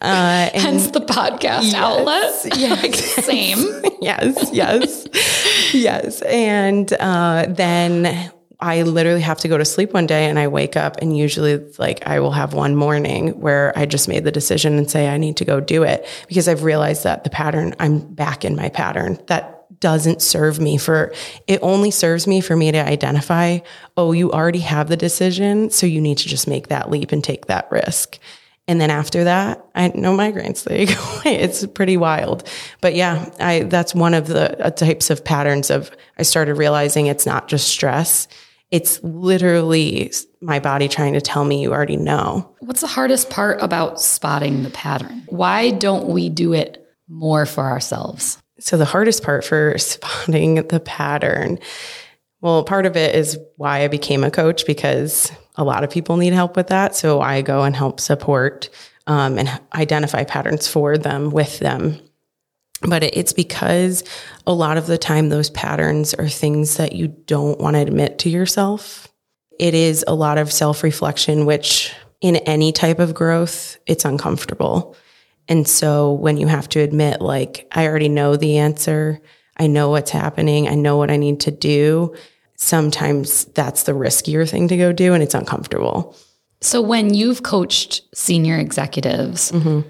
Uh, 0.01 0.49
and 0.53 0.61
Hence 0.61 0.91
the 0.91 1.01
podcast 1.01 1.71
yes, 1.71 1.73
outlet. 1.73 2.57
Yes. 2.57 2.83
like, 2.83 2.95
same. 2.95 3.81
yes, 4.01 4.49
yes, 4.51 5.73
yes. 5.73 6.21
And 6.23 6.91
uh, 6.93 7.45
then 7.49 8.31
I 8.59 8.83
literally 8.83 9.21
have 9.21 9.39
to 9.39 9.47
go 9.47 9.57
to 9.57 9.65
sleep 9.65 9.93
one 9.93 10.05
day 10.05 10.29
and 10.29 10.37
I 10.37 10.47
wake 10.47 10.77
up 10.77 10.97
and 11.01 11.17
usually 11.17 11.57
like 11.79 12.05
I 12.05 12.19
will 12.19 12.31
have 12.31 12.53
one 12.53 12.75
morning 12.75 13.39
where 13.39 13.77
I 13.77 13.85
just 13.87 14.07
made 14.07 14.23
the 14.23 14.31
decision 14.31 14.77
and 14.77 14.89
say 14.89 15.09
I 15.09 15.17
need 15.17 15.37
to 15.37 15.45
go 15.45 15.59
do 15.59 15.81
it 15.83 16.07
because 16.27 16.47
I've 16.47 16.63
realized 16.63 17.03
that 17.03 17.23
the 17.23 17.31
pattern 17.31 17.73
I'm 17.79 17.99
back 17.99 18.45
in 18.45 18.55
my 18.55 18.69
pattern 18.69 19.19
that 19.27 19.60
doesn't 19.81 20.21
serve 20.21 20.59
me 20.59 20.77
for 20.77 21.11
it 21.47 21.59
only 21.61 21.91
serves 21.91 22.27
me 22.27 22.39
for 22.39 22.55
me 22.55 22.71
to 22.71 22.77
identify 22.77 23.59
oh 23.97 24.13
you 24.13 24.31
already 24.31 24.59
have 24.59 24.88
the 24.88 24.95
decision 24.95 25.69
so 25.69 25.85
you 25.85 26.00
need 26.00 26.17
to 26.19 26.29
just 26.29 26.47
make 26.47 26.69
that 26.69 26.89
leap 26.89 27.11
and 27.11 27.23
take 27.23 27.47
that 27.47 27.69
risk. 27.69 28.17
And 28.67 28.79
then 28.79 28.91
after 28.91 29.25
that 29.25 29.65
i 29.75 29.91
no 29.93 30.15
migraines. 30.15 30.63
There 30.63 30.79
you 30.79 30.85
go 30.85 31.21
it's 31.25 31.65
pretty 31.65 31.97
wild. 31.97 32.47
But 32.79 32.95
yeah 32.95 33.29
i 33.39 33.63
that's 33.63 33.93
one 33.93 34.13
of 34.13 34.27
the 34.27 34.63
uh, 34.63 34.69
types 34.69 35.09
of 35.09 35.25
patterns 35.25 35.69
of 35.69 35.91
i 36.17 36.23
started 36.23 36.55
realizing 36.55 37.07
it's 37.07 37.25
not 37.25 37.50
just 37.50 37.67
stress. 37.67 38.27
It's 38.69 39.03
literally 39.03 40.13
my 40.39 40.59
body 40.59 40.88
trying 40.88 41.13
to 41.13 41.21
tell 41.21 41.43
me 41.43 41.61
you 41.61 41.73
already 41.73 41.97
know. 41.97 42.55
What's 42.59 42.79
the 42.79 42.88
hardest 42.88 43.29
part 43.29 43.61
about 43.61 44.00
spotting 44.00 44.63
the 44.63 44.69
pattern? 44.69 45.23
Why 45.27 45.71
don't 45.71 46.07
we 46.07 46.29
do 46.29 46.53
it 46.53 46.88
more 47.09 47.45
for 47.45 47.65
ourselves 47.65 48.40
So 48.61 48.77
the 48.77 48.85
hardest 48.85 49.23
part 49.23 49.43
for 49.43 49.75
spotting 49.77 50.55
the 50.67 50.79
pattern, 50.79 51.59
well, 52.41 52.63
part 52.63 52.85
of 52.85 52.95
it 52.95 53.15
is 53.15 53.37
why 53.57 53.83
I 53.83 53.87
became 53.87 54.23
a 54.23 54.31
coach 54.31 54.65
because 54.65 55.31
a 55.55 55.63
lot 55.63 55.83
of 55.83 55.91
people 55.91 56.17
need 56.17 56.33
help 56.33 56.55
with 56.55 56.67
that. 56.67 56.95
So 56.95 57.21
I 57.21 57.41
go 57.41 57.63
and 57.63 57.75
help 57.75 57.99
support 57.99 58.69
um, 59.07 59.37
and 59.37 59.61
identify 59.75 60.23
patterns 60.23 60.67
for 60.67 60.97
them 60.97 61.31
with 61.31 61.59
them. 61.59 61.99
But 62.81 63.03
it's 63.03 63.33
because 63.33 64.03
a 64.47 64.53
lot 64.53 64.77
of 64.77 64.87
the 64.87 64.97
time 64.97 65.29
those 65.29 65.51
patterns 65.51 66.15
are 66.15 66.27
things 66.27 66.77
that 66.77 66.93
you 66.93 67.09
don't 67.09 67.59
want 67.59 67.75
to 67.75 67.81
admit 67.81 68.19
to 68.19 68.29
yourself. 68.29 69.07
It 69.59 69.75
is 69.75 70.03
a 70.07 70.15
lot 70.15 70.39
of 70.39 70.51
self 70.51 70.81
reflection, 70.81 71.45
which 71.45 71.93
in 72.21 72.37
any 72.37 72.71
type 72.71 72.97
of 72.97 73.13
growth, 73.13 73.77
it's 73.85 74.05
uncomfortable. 74.05 74.95
And 75.48 75.67
so 75.67 76.13
when 76.13 76.38
you 76.38 76.48
have 76.48 76.69
to 76.69 76.79
admit, 76.79 77.21
like, 77.21 77.67
I 77.71 77.88
already 77.88 78.10
know 78.10 78.36
the 78.36 78.57
answer, 78.57 79.19
I 79.57 79.67
know 79.67 79.89
what's 79.89 80.12
happening, 80.12 80.67
I 80.67 80.75
know 80.75 80.98
what 80.98 81.12
I 81.12 81.17
need 81.17 81.41
to 81.41 81.51
do, 81.51 82.15
sometimes 82.55 83.45
that's 83.45 83.83
the 83.83 83.91
riskier 83.91 84.50
thing 84.50 84.67
to 84.67 84.77
go 84.77 84.93
do 84.93 85.13
and 85.13 85.24
it's 85.24 85.33
uncomfortable. 85.33 86.15
So 86.62 86.79
when 86.81 87.13
you've 87.13 87.41
coached 87.41 88.03
senior 88.13 88.57
executives 88.57 89.51
mm-hmm. 89.51 89.81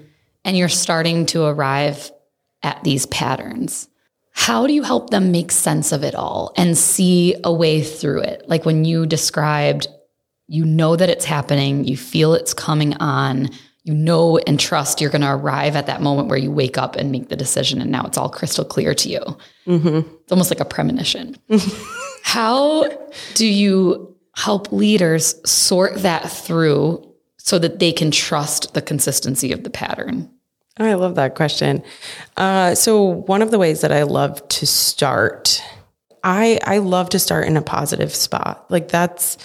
and 0.45 0.57
you're 0.57 0.69
starting 0.69 1.25
to 1.27 1.43
arrive 1.43 2.11
at 2.63 2.81
these 2.83 3.05
patterns, 3.07 3.89
how 4.31 4.65
do 4.65 4.73
you 4.73 4.83
help 4.83 5.09
them 5.09 5.31
make 5.31 5.51
sense 5.51 5.91
of 5.91 6.03
it 6.03 6.15
all 6.15 6.53
and 6.55 6.77
see 6.77 7.35
a 7.43 7.51
way 7.51 7.81
through 7.81 8.21
it? 8.21 8.47
Like 8.47 8.65
when 8.65 8.85
you 8.85 9.05
described, 9.05 9.87
you 10.47 10.63
know 10.63 10.95
that 10.95 11.09
it's 11.09 11.25
happening, 11.25 11.83
you 11.83 11.97
feel 11.97 12.33
it's 12.33 12.53
coming 12.53 12.93
on, 12.95 13.49
you 13.83 13.93
know 13.93 14.37
and 14.39 14.59
trust 14.59 15.01
you're 15.01 15.09
going 15.09 15.21
to 15.21 15.31
arrive 15.31 15.75
at 15.75 15.87
that 15.87 16.01
moment 16.01 16.27
where 16.27 16.37
you 16.37 16.51
wake 16.51 16.77
up 16.77 16.95
and 16.95 17.11
make 17.11 17.29
the 17.29 17.35
decision 17.35 17.81
and 17.81 17.91
now 17.91 18.03
it's 18.05 18.17
all 18.17 18.29
crystal 18.29 18.65
clear 18.65 18.93
to 18.93 19.09
you. 19.09 19.21
Mm-hmm. 19.65 20.09
it's 20.21 20.31
almost 20.31 20.51
like 20.51 20.59
a 20.59 20.65
premonition. 20.65 21.35
How 22.23 22.87
do 23.33 23.45
you 23.45 24.15
help 24.35 24.71
leaders 24.71 25.35
sort 25.49 25.95
that 26.03 26.29
through 26.29 27.07
so 27.37 27.57
that 27.59 27.79
they 27.79 27.91
can 27.91 28.11
trust 28.11 28.73
the 28.73 28.81
consistency 28.81 29.51
of 29.51 29.63
the 29.63 29.69
pattern? 29.69 30.29
I 30.77 30.93
love 30.93 31.15
that 31.15 31.35
question. 31.35 31.83
Uh, 32.37 32.75
so 32.75 33.03
one 33.03 33.41
of 33.41 33.51
the 33.51 33.59
ways 33.59 33.81
that 33.81 33.91
i 33.91 34.03
love 34.03 34.47
to 34.47 34.65
start 34.65 35.61
i 36.23 36.59
i 36.63 36.77
love 36.77 37.09
to 37.09 37.19
start 37.19 37.47
in 37.47 37.57
a 37.57 37.61
positive 37.61 38.13
spot. 38.13 38.69
Like 38.69 38.89
that's 38.89 39.37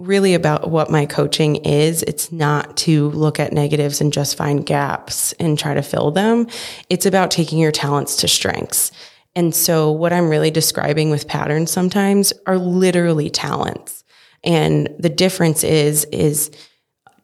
really 0.00 0.34
about 0.34 0.70
what 0.70 0.90
my 0.90 1.06
coaching 1.06 1.56
is. 1.56 2.02
It's 2.02 2.32
not 2.32 2.76
to 2.78 3.10
look 3.10 3.38
at 3.38 3.52
negatives 3.52 4.00
and 4.00 4.12
just 4.12 4.36
find 4.36 4.64
gaps 4.64 5.32
and 5.34 5.58
try 5.58 5.74
to 5.74 5.82
fill 5.82 6.10
them. 6.10 6.48
It's 6.88 7.06
about 7.06 7.30
taking 7.30 7.58
your 7.58 7.70
talents 7.70 8.16
to 8.16 8.28
strengths. 8.28 8.90
And 9.36 9.54
so 9.54 9.92
what 9.92 10.12
I'm 10.12 10.28
really 10.28 10.50
describing 10.50 11.10
with 11.10 11.28
patterns 11.28 11.70
sometimes 11.70 12.32
are 12.46 12.58
literally 12.58 13.30
talents. 13.30 14.02
And 14.42 14.88
the 14.98 15.10
difference 15.10 15.62
is, 15.62 16.04
is 16.06 16.50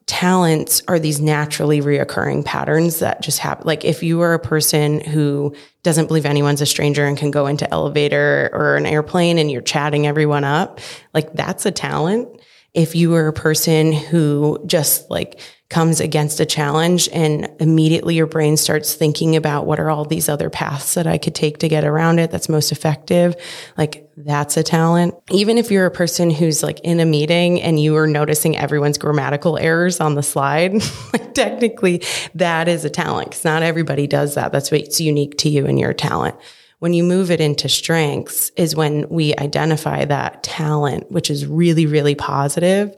talents 0.05 0.83
are 0.87 0.99
these 0.99 1.19
naturally 1.19 1.81
reoccurring 1.81 2.45
patterns 2.45 2.99
that 2.99 3.21
just 3.21 3.39
happen. 3.39 3.67
Like 3.67 3.83
if 3.83 4.03
you 4.03 4.21
are 4.21 4.33
a 4.33 4.39
person 4.39 5.01
who 5.01 5.53
doesn't 5.83 6.07
believe 6.07 6.25
anyone's 6.25 6.61
a 6.61 6.65
stranger 6.65 7.05
and 7.05 7.17
can 7.17 7.31
go 7.31 7.47
into 7.47 7.69
elevator 7.73 8.49
or 8.53 8.77
an 8.77 8.85
airplane 8.85 9.37
and 9.37 9.51
you're 9.51 9.61
chatting 9.61 10.07
everyone 10.07 10.45
up, 10.45 10.79
like 11.13 11.33
that's 11.33 11.65
a 11.65 11.71
talent 11.71 12.36
if 12.77 12.95
you 12.95 13.15
are 13.15 13.27
a 13.27 13.33
person 13.33 13.91
who 13.91 14.63
just 14.67 15.09
like 15.09 15.39
comes 15.69 15.99
against 15.99 16.39
a 16.39 16.45
challenge 16.45 17.09
and 17.11 17.49
immediately 17.59 18.13
your 18.13 18.27
brain 18.27 18.55
starts 18.55 18.93
thinking 18.93 19.35
about 19.35 19.65
what 19.65 19.79
are 19.79 19.89
all 19.89 20.05
these 20.05 20.29
other 20.29 20.49
paths 20.49 20.93
that 20.93 21.07
I 21.07 21.17
could 21.17 21.33
take 21.33 21.57
to 21.57 21.67
get 21.67 21.83
around 21.83 22.19
it 22.19 22.29
that's 22.29 22.47
most 22.47 22.71
effective, 22.71 23.35
like 23.77 24.07
that's 24.15 24.57
a 24.57 24.63
talent. 24.63 25.15
Even 25.31 25.57
if 25.57 25.71
you're 25.71 25.87
a 25.87 25.91
person 25.91 26.29
who's 26.29 26.61
like 26.61 26.79
in 26.81 26.99
a 26.99 27.05
meeting 27.05 27.59
and 27.63 27.79
you 27.79 27.97
are 27.97 28.07
noticing 28.07 28.55
everyone's 28.55 28.99
grammatical 28.99 29.57
errors 29.57 29.99
on 29.99 30.13
the 30.13 30.23
slide, 30.23 30.73
like 31.13 31.33
technically 31.33 32.03
that 32.35 32.67
is 32.67 32.85
a 32.85 32.91
talent 32.91 33.29
because 33.31 33.43
not 33.43 33.63
everybody 33.63 34.05
does 34.05 34.35
that. 34.35 34.51
That's 34.51 34.69
what's 34.69 35.01
unique 35.01 35.35
to 35.39 35.49
you 35.49 35.65
and 35.65 35.79
your 35.79 35.93
talent. 35.93 36.35
When 36.79 36.93
you 36.93 37.03
move 37.03 37.31
it 37.31 37.41
into 37.41 37.67
strengths 37.69 38.51
is 38.55 38.75
when 38.75 39.09
we 39.09 39.35
identify 39.37 40.05
that 40.05 40.43
talent, 40.43 41.11
which 41.11 41.31
is 41.31 41.47
really, 41.47 41.87
really 41.87 42.13
positive, 42.13 42.95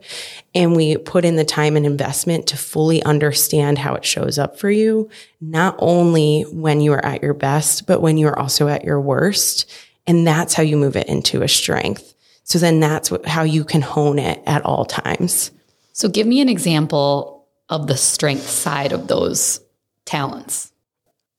and 0.54 0.76
we 0.76 0.98
put 0.98 1.24
in 1.24 1.36
the 1.36 1.46
time 1.46 1.76
and 1.76 1.86
investment 1.86 2.46
to 2.48 2.58
fully 2.58 3.02
understand 3.04 3.78
how 3.78 3.94
it 3.94 4.04
shows 4.04 4.38
up 4.38 4.58
for 4.58 4.70
you, 4.70 5.08
not 5.40 5.76
only 5.78 6.42
when 6.52 6.82
you 6.82 6.92
are 6.92 7.04
at 7.04 7.22
your 7.22 7.32
best, 7.32 7.86
but 7.86 8.02
when 8.02 8.18
you 8.18 8.28
are 8.28 8.38
also 8.38 8.68
at 8.68 8.84
your 8.84 9.00
worst. 9.00 9.70
And 10.06 10.26
that's 10.26 10.52
how 10.52 10.62
you 10.62 10.76
move 10.76 10.96
it 10.96 11.08
into 11.08 11.42
a 11.42 11.48
strength. 11.48 12.14
So 12.44 12.58
then 12.58 12.80
that's 12.80 13.10
what, 13.10 13.24
how 13.24 13.44
you 13.44 13.64
can 13.64 13.80
hone 13.80 14.18
it 14.18 14.42
at 14.44 14.64
all 14.66 14.84
times. 14.84 15.52
So 15.92 16.08
give 16.08 16.26
me 16.26 16.42
an 16.42 16.50
example 16.50 17.46
of 17.70 17.86
the 17.86 17.96
strength 17.96 18.46
side 18.48 18.92
of 18.92 19.08
those 19.08 19.60
talents. 20.04 20.69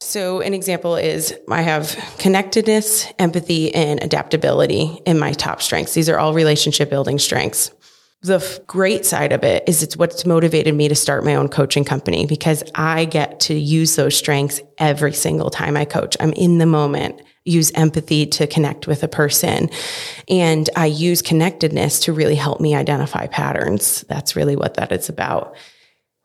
So, 0.03 0.41
an 0.41 0.55
example 0.55 0.95
is 0.95 1.33
I 1.47 1.61
have 1.61 1.95
connectedness, 2.17 3.07
empathy, 3.19 3.73
and 3.73 4.01
adaptability 4.03 4.99
in 5.05 5.19
my 5.19 5.31
top 5.33 5.61
strengths. 5.61 5.93
These 5.93 6.09
are 6.09 6.17
all 6.17 6.33
relationship 6.33 6.89
building 6.89 7.19
strengths. 7.19 7.69
The 8.23 8.35
f- 8.35 8.65
great 8.65 9.05
side 9.05 9.31
of 9.31 9.43
it 9.43 9.63
is 9.67 9.83
it's 9.83 9.95
what's 9.95 10.25
motivated 10.25 10.73
me 10.73 10.87
to 10.87 10.95
start 10.95 11.23
my 11.23 11.35
own 11.35 11.49
coaching 11.49 11.85
company 11.85 12.25
because 12.25 12.63
I 12.73 13.05
get 13.05 13.41
to 13.41 13.53
use 13.53 13.95
those 13.95 14.17
strengths 14.17 14.59
every 14.79 15.13
single 15.13 15.51
time 15.51 15.77
I 15.77 15.85
coach. 15.85 16.17
I'm 16.19 16.33
in 16.33 16.57
the 16.57 16.65
moment, 16.65 17.21
use 17.45 17.71
empathy 17.75 18.25
to 18.25 18.47
connect 18.47 18.87
with 18.87 19.03
a 19.03 19.07
person. 19.07 19.69
And 20.27 20.67
I 20.75 20.87
use 20.87 21.21
connectedness 21.21 21.99
to 22.01 22.13
really 22.13 22.35
help 22.35 22.59
me 22.59 22.73
identify 22.73 23.27
patterns. 23.27 24.01
That's 24.09 24.35
really 24.35 24.55
what 24.55 24.73
that 24.75 24.91
is 24.91 25.09
about. 25.09 25.55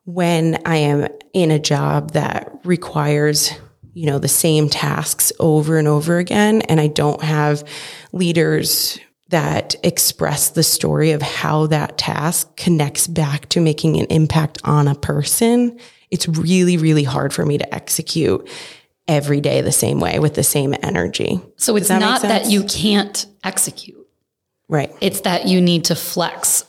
When 0.05 0.59
I 0.65 0.77
am 0.77 1.07
in 1.33 1.51
a 1.51 1.59
job 1.59 2.13
that 2.13 2.51
requires 2.63 3.53
you 3.97 4.05
know, 4.05 4.19
the 4.19 4.27
same 4.27 4.69
tasks 4.69 5.33
over 5.39 5.79
and 5.79 5.87
over 5.87 6.19
again. 6.19 6.61
And 6.69 6.79
I 6.79 6.85
don't 6.85 7.23
have 7.23 7.67
leaders 8.11 8.99
that 9.29 9.75
express 9.81 10.51
the 10.51 10.61
story 10.61 11.13
of 11.13 11.23
how 11.23 11.65
that 11.65 11.97
task 11.97 12.55
connects 12.57 13.07
back 13.07 13.49
to 13.49 13.59
making 13.59 13.97
an 13.97 14.05
impact 14.11 14.59
on 14.63 14.87
a 14.87 14.93
person. 14.93 15.79
It's 16.11 16.27
really, 16.27 16.77
really 16.77 17.03
hard 17.03 17.33
for 17.33 17.43
me 17.43 17.57
to 17.57 17.73
execute 17.73 18.47
every 19.07 19.41
day 19.41 19.61
the 19.61 19.71
same 19.71 19.99
way 19.99 20.19
with 20.19 20.35
the 20.35 20.43
same 20.43 20.75
energy. 20.83 21.41
So 21.55 21.75
it's 21.75 21.87
that 21.87 21.99
not 21.99 22.21
that 22.21 22.51
you 22.51 22.65
can't 22.65 23.25
execute. 23.43 24.07
Right. 24.69 24.95
It's 25.01 25.21
that 25.21 25.47
you 25.47 25.59
need 25.59 25.85
to 25.85 25.95
flex 25.95 26.63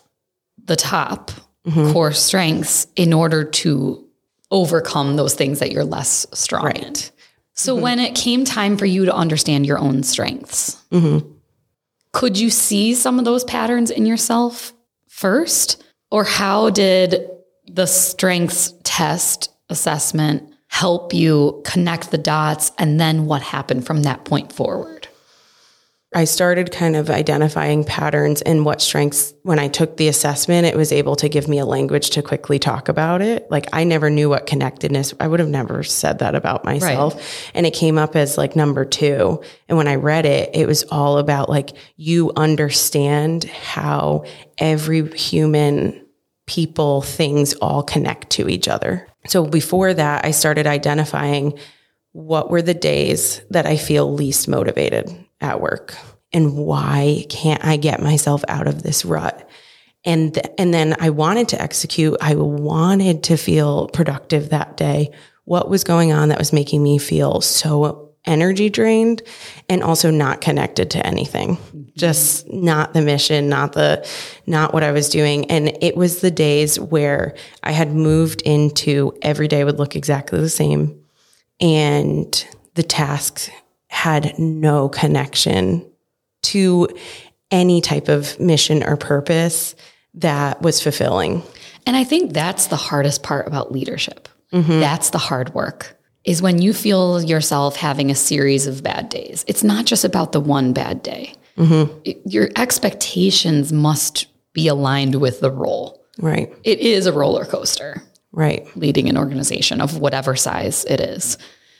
the 0.64 0.76
top 0.76 1.30
mm-hmm. 1.66 1.92
core 1.92 2.12
strengths 2.12 2.86
in 2.96 3.12
order 3.12 3.44
to 3.44 4.08
overcome 4.50 5.16
those 5.16 5.34
things 5.34 5.58
that 5.58 5.70
you're 5.70 5.84
less 5.84 6.26
strong 6.32 6.64
right. 6.64 6.82
in. 6.82 7.17
So 7.58 7.74
mm-hmm. 7.74 7.82
when 7.82 7.98
it 7.98 8.14
came 8.14 8.44
time 8.44 8.76
for 8.76 8.86
you 8.86 9.04
to 9.04 9.14
understand 9.14 9.66
your 9.66 9.78
own 9.78 10.04
strengths, 10.04 10.76
mm-hmm. 10.92 11.28
could 12.12 12.38
you 12.38 12.50
see 12.50 12.94
some 12.94 13.18
of 13.18 13.24
those 13.24 13.42
patterns 13.44 13.90
in 13.90 14.06
yourself 14.06 14.72
first? 15.08 15.82
Or 16.10 16.24
how 16.24 16.70
did 16.70 17.28
the 17.66 17.86
strengths 17.86 18.72
test 18.84 19.52
assessment 19.68 20.54
help 20.68 21.12
you 21.12 21.60
connect 21.64 22.10
the 22.10 22.18
dots? 22.18 22.70
And 22.78 23.00
then 23.00 23.26
what 23.26 23.42
happened 23.42 23.84
from 23.84 24.02
that 24.02 24.24
point 24.24 24.52
forward? 24.52 24.97
I 26.14 26.24
started 26.24 26.72
kind 26.72 26.96
of 26.96 27.10
identifying 27.10 27.84
patterns 27.84 28.40
and 28.40 28.64
what 28.64 28.80
strengths 28.80 29.34
when 29.42 29.58
I 29.58 29.68
took 29.68 29.98
the 29.98 30.08
assessment, 30.08 30.66
it 30.66 30.74
was 30.74 30.90
able 30.90 31.16
to 31.16 31.28
give 31.28 31.48
me 31.48 31.58
a 31.58 31.66
language 31.66 32.10
to 32.10 32.22
quickly 32.22 32.58
talk 32.58 32.88
about 32.88 33.20
it. 33.20 33.50
Like 33.50 33.66
I 33.74 33.84
never 33.84 34.08
knew 34.08 34.30
what 34.30 34.46
connectedness, 34.46 35.12
I 35.20 35.28
would 35.28 35.38
have 35.38 35.50
never 35.50 35.82
said 35.82 36.20
that 36.20 36.34
about 36.34 36.64
myself. 36.64 37.14
Right. 37.14 37.52
And 37.54 37.66
it 37.66 37.74
came 37.74 37.98
up 37.98 38.16
as 38.16 38.38
like 38.38 38.56
number 38.56 38.86
two. 38.86 39.42
And 39.68 39.76
when 39.76 39.86
I 39.86 39.96
read 39.96 40.24
it, 40.24 40.50
it 40.54 40.66
was 40.66 40.82
all 40.84 41.18
about 41.18 41.50
like 41.50 41.76
you 41.96 42.32
understand 42.36 43.44
how 43.44 44.24
every 44.56 45.06
human 45.10 46.06
people, 46.46 47.02
things 47.02 47.52
all 47.54 47.82
connect 47.82 48.30
to 48.30 48.48
each 48.48 48.66
other. 48.66 49.06
So 49.26 49.44
before 49.44 49.92
that, 49.92 50.24
I 50.24 50.30
started 50.30 50.66
identifying 50.66 51.58
what 52.12 52.48
were 52.48 52.62
the 52.62 52.72
days 52.72 53.42
that 53.50 53.66
I 53.66 53.76
feel 53.76 54.10
least 54.10 54.48
motivated 54.48 55.27
at 55.40 55.60
work 55.60 55.96
and 56.32 56.56
why 56.56 57.24
can't 57.28 57.64
I 57.64 57.76
get 57.76 58.02
myself 58.02 58.44
out 58.48 58.66
of 58.66 58.82
this 58.82 59.04
rut? 59.04 59.48
And, 60.04 60.34
th- 60.34 60.46
and 60.58 60.72
then 60.72 60.96
I 61.00 61.10
wanted 61.10 61.48
to 61.50 61.62
execute. 61.62 62.16
I 62.20 62.34
wanted 62.34 63.24
to 63.24 63.36
feel 63.36 63.88
productive 63.88 64.50
that 64.50 64.76
day. 64.76 65.10
What 65.44 65.68
was 65.68 65.84
going 65.84 66.12
on 66.12 66.28
that 66.28 66.38
was 66.38 66.52
making 66.52 66.82
me 66.82 66.98
feel 66.98 67.40
so 67.40 68.12
energy 68.24 68.68
drained 68.68 69.22
and 69.68 69.82
also 69.82 70.10
not 70.10 70.40
connected 70.40 70.90
to 70.90 71.06
anything. 71.06 71.56
Just 71.96 72.48
not 72.52 72.92
the 72.92 73.00
mission, 73.00 73.48
not 73.48 73.72
the, 73.72 74.06
not 74.46 74.74
what 74.74 74.82
I 74.82 74.92
was 74.92 75.08
doing. 75.08 75.50
And 75.50 75.76
it 75.82 75.96
was 75.96 76.20
the 76.20 76.30
days 76.30 76.78
where 76.78 77.34
I 77.62 77.72
had 77.72 77.92
moved 77.92 78.42
into 78.42 79.16
every 79.22 79.48
day 79.48 79.64
would 79.64 79.78
look 79.78 79.96
exactly 79.96 80.40
the 80.40 80.50
same 80.50 81.02
and 81.60 82.46
the 82.74 82.82
tasks 82.82 83.50
had 83.98 84.38
no 84.38 84.88
connection 84.88 85.84
to 86.44 86.86
any 87.50 87.80
type 87.80 88.06
of 88.08 88.38
mission 88.38 88.84
or 88.84 88.96
purpose 88.96 89.74
that 90.14 90.62
was 90.62 90.80
fulfilling. 90.80 91.42
And 91.84 91.96
I 91.96 92.04
think 92.04 92.32
that's 92.32 92.68
the 92.68 92.76
hardest 92.76 93.24
part 93.24 93.48
about 93.48 93.72
leadership. 93.72 94.28
That's 94.52 95.10
the 95.10 95.18
hard 95.18 95.52
work. 95.52 95.98
Is 96.24 96.40
when 96.40 96.62
you 96.62 96.72
feel 96.72 97.20
yourself 97.24 97.74
having 97.74 98.08
a 98.10 98.14
series 98.14 98.68
of 98.68 98.84
bad 98.84 99.08
days. 99.08 99.44
It's 99.48 99.64
not 99.64 99.84
just 99.84 100.04
about 100.04 100.30
the 100.30 100.40
one 100.40 100.72
bad 100.72 101.02
day. 101.02 101.34
It- 101.56 102.20
your 102.24 102.50
expectations 102.54 103.72
must 103.72 104.26
be 104.52 104.68
aligned 104.68 105.16
with 105.16 105.40
the 105.40 105.50
role. 105.50 106.04
Right. 106.18 106.52
It 106.62 106.78
is 106.78 107.06
a 107.06 107.12
roller 107.12 107.44
coaster 107.44 108.00
Right. 108.30 108.64
leading 108.76 109.08
an 109.08 109.18
organization 109.18 109.80
of 109.80 109.98
whatever 109.98 110.36
size 110.36 110.84
it 110.88 111.00
is. 111.00 111.36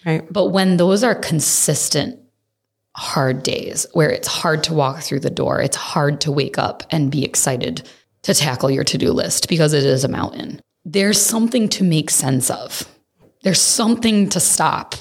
Right. 0.09 0.33
But 0.33 0.47
when 0.47 0.79
those 0.79 1.05
are 1.05 1.15
consistent 1.15 2.19
hard 2.97 3.43
days 3.43 3.85
where 3.93 4.09
it's 4.09 4.27
hard 4.27 4.65
to 4.65 4.73
walk 4.73 5.03
through 5.03 5.21
the 5.21 5.29
door, 5.29 5.61
it's 5.61 5.77
hard 5.77 6.23
to 6.23 6.33
wake 6.33 6.57
up 6.57 6.83
and 6.91 7.11
be 7.11 7.27
excited 7.27 7.87
to 8.23 8.33
tackle 8.33 8.71
your 8.71 8.85
to 8.85 8.97
do 8.97 9.13
list 9.13 9.51
because 9.51 9.75
it 9.75 9.85
is 9.85 10.05
a 10.05 10.09
mountain. 10.09 10.63
There's 10.87 11.21
something 11.21 11.69
to 11.69 11.85
make 11.85 12.09
sense 12.09 12.51
of. 12.51 12.89
There's 13.43 13.61
something 13.61 14.31
to 14.31 14.41
stop 14.41 14.95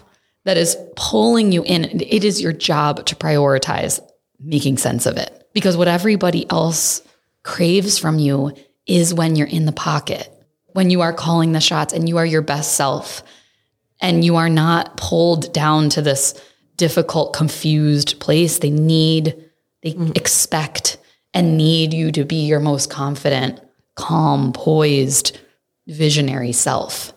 that 0.44 0.58
is 0.58 0.76
pulling 0.98 1.54
you 1.54 1.64
in. 1.64 1.86
It 2.02 2.26
is 2.26 2.42
your 2.42 2.52
job 2.52 3.06
to 3.06 3.16
prioritize 3.16 4.02
making 4.42 4.78
sense 4.78 5.06
of 5.06 5.16
it 5.16 5.48
because 5.54 5.78
what 5.78 5.88
everybody 5.88 6.50
else 6.50 7.02
craves 7.44 7.98
from 7.98 8.20
you 8.20 8.54
is 8.86 9.14
when 9.14 9.38
you're 9.38 9.48
in 9.48 9.68
the 9.68 9.72
pocket, 9.72 10.30
when 10.74 10.90
you 10.90 11.00
are 11.00 11.14
calling 11.14 11.54
the 11.54 11.62
shots 11.62 11.94
and 11.94 12.10
you 12.10 12.18
are 12.18 12.26
your 12.26 12.42
best 12.42 12.74
self 12.74 13.24
and 14.00 14.24
you 14.24 14.36
are 14.36 14.50
not 14.50 14.98
pulled 14.98 15.52
down 15.54 15.90
to 15.90 16.02
this 16.02 16.40
difficult, 16.76 17.34
confused 17.34 18.20
place. 18.20 18.60
They 18.60 18.70
need, 18.70 19.36
they 19.82 19.94
mm-hmm. 19.94 20.12
expect 20.16 20.98
and 21.34 21.58
need 21.58 21.94
you 21.94 22.12
to 22.12 22.24
be 22.24 22.46
your 22.46 22.60
most 22.60 22.90
confident, 22.90 23.60
calm, 23.96 24.54
poised, 24.54 25.40
visionary 25.88 26.52
self. 26.52 27.14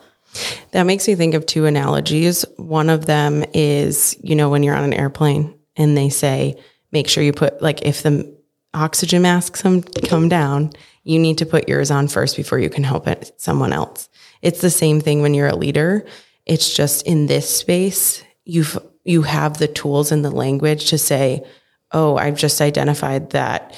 That 0.71 0.85
makes 0.85 1.09
me 1.09 1.15
think 1.15 1.35
of 1.35 1.45
two 1.45 1.67
analogies. 1.67 2.45
One 2.57 2.89
of 2.89 3.07
them 3.07 3.45
is, 3.53 4.17
you 4.23 4.37
know, 4.37 4.49
when 4.49 4.63
you're 4.63 4.77
on 4.77 4.85
an 4.85 4.95
airplane 4.95 5.59
and 5.77 5.97
they 5.97 6.09
say, 6.09 6.57
make 6.93 7.09
sure 7.09 7.23
you 7.23 7.33
put, 7.33 7.61
like, 7.61 7.83
if 7.83 8.03
the 8.03 8.37
oxygen 8.73 9.23
masks 9.23 9.63
come, 9.63 9.83
come 9.83 10.29
down, 10.29 10.71
you 11.03 11.19
need 11.19 11.39
to 11.39 11.47
put 11.47 11.69
yours 11.69 11.91
on 11.91 12.07
first 12.09 12.37
before 12.37 12.59
you 12.59 12.71
can 12.71 12.85
help 12.85 13.09
it, 13.09 13.33
someone 13.39 13.73
else. 13.73 14.09
It's 14.43 14.61
the 14.61 14.71
same 14.71 15.01
thing 15.01 15.23
when 15.23 15.35
you're 15.35 15.49
a 15.49 15.57
leader. 15.57 16.07
It's 16.47 16.75
just 16.75 17.07
in 17.07 17.27
this 17.27 17.49
space, 17.55 18.23
you've, 18.45 18.79
you 19.05 19.23
have 19.23 19.59
the 19.59 19.69
tools 19.69 20.13
and 20.13 20.25
the 20.25 20.31
language 20.31 20.91
to 20.91 20.99
say, 20.99 21.45
oh, 21.93 22.17
I've 22.17 22.37
just 22.37 22.61
identified 22.61 23.31
that 23.31 23.77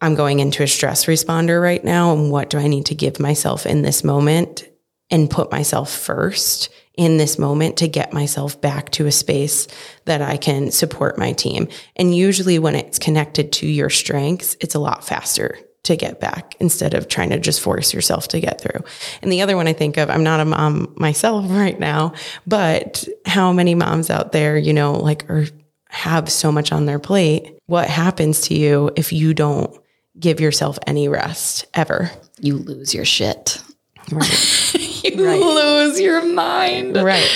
I'm 0.00 0.14
going 0.14 0.40
into 0.40 0.62
a 0.62 0.68
stress 0.68 1.06
responder 1.06 1.62
right 1.62 1.82
now. 1.82 2.12
And 2.12 2.30
what 2.30 2.50
do 2.50 2.58
I 2.58 2.66
need 2.66 2.86
to 2.86 2.94
give 2.94 3.20
myself 3.20 3.66
in 3.66 3.82
this 3.82 4.04
moment 4.04 4.68
and 5.10 5.30
put 5.30 5.50
myself 5.50 5.90
first 5.90 6.70
in 6.96 7.16
this 7.16 7.38
moment 7.38 7.78
to 7.78 7.88
get 7.88 8.12
myself 8.12 8.60
back 8.60 8.90
to 8.90 9.06
a 9.06 9.12
space 9.12 9.66
that 10.04 10.22
I 10.22 10.36
can 10.36 10.70
support 10.70 11.18
my 11.18 11.32
team. 11.32 11.68
And 11.96 12.14
usually 12.14 12.58
when 12.58 12.76
it's 12.76 12.98
connected 12.98 13.52
to 13.54 13.66
your 13.66 13.90
strengths, 13.90 14.56
it's 14.60 14.74
a 14.74 14.80
lot 14.80 15.04
faster 15.04 15.58
to 15.84 15.96
get 15.96 16.18
back 16.20 16.56
instead 16.60 16.94
of 16.94 17.08
trying 17.08 17.30
to 17.30 17.38
just 17.38 17.60
force 17.60 17.94
yourself 17.94 18.28
to 18.28 18.40
get 18.40 18.60
through. 18.60 18.82
And 19.22 19.30
the 19.30 19.42
other 19.42 19.56
one 19.56 19.68
I 19.68 19.72
think 19.72 19.96
of, 19.96 20.10
I'm 20.10 20.24
not 20.24 20.40
a 20.40 20.44
mom 20.44 20.92
myself 20.96 21.46
right 21.48 21.78
now, 21.78 22.14
but 22.46 23.06
how 23.26 23.52
many 23.52 23.74
moms 23.74 24.10
out 24.10 24.32
there, 24.32 24.56
you 24.56 24.72
know, 24.72 24.94
like 24.94 25.28
are 25.30 25.46
have 25.94 26.28
so 26.28 26.50
much 26.50 26.72
on 26.72 26.86
their 26.86 26.98
plate. 26.98 27.56
What 27.66 27.88
happens 27.88 28.40
to 28.42 28.54
you 28.54 28.90
if 28.96 29.12
you 29.12 29.32
don't 29.32 29.74
give 30.18 30.40
yourself 30.40 30.76
any 30.88 31.08
rest 31.08 31.66
ever? 31.72 32.10
You 32.40 32.56
lose 32.56 32.92
your 32.92 33.04
shit. 33.04 33.62
Right. 34.10 34.70
You 35.04 35.54
lose 35.54 36.00
your 36.00 36.24
mind. 36.24 36.96
right. 36.96 37.28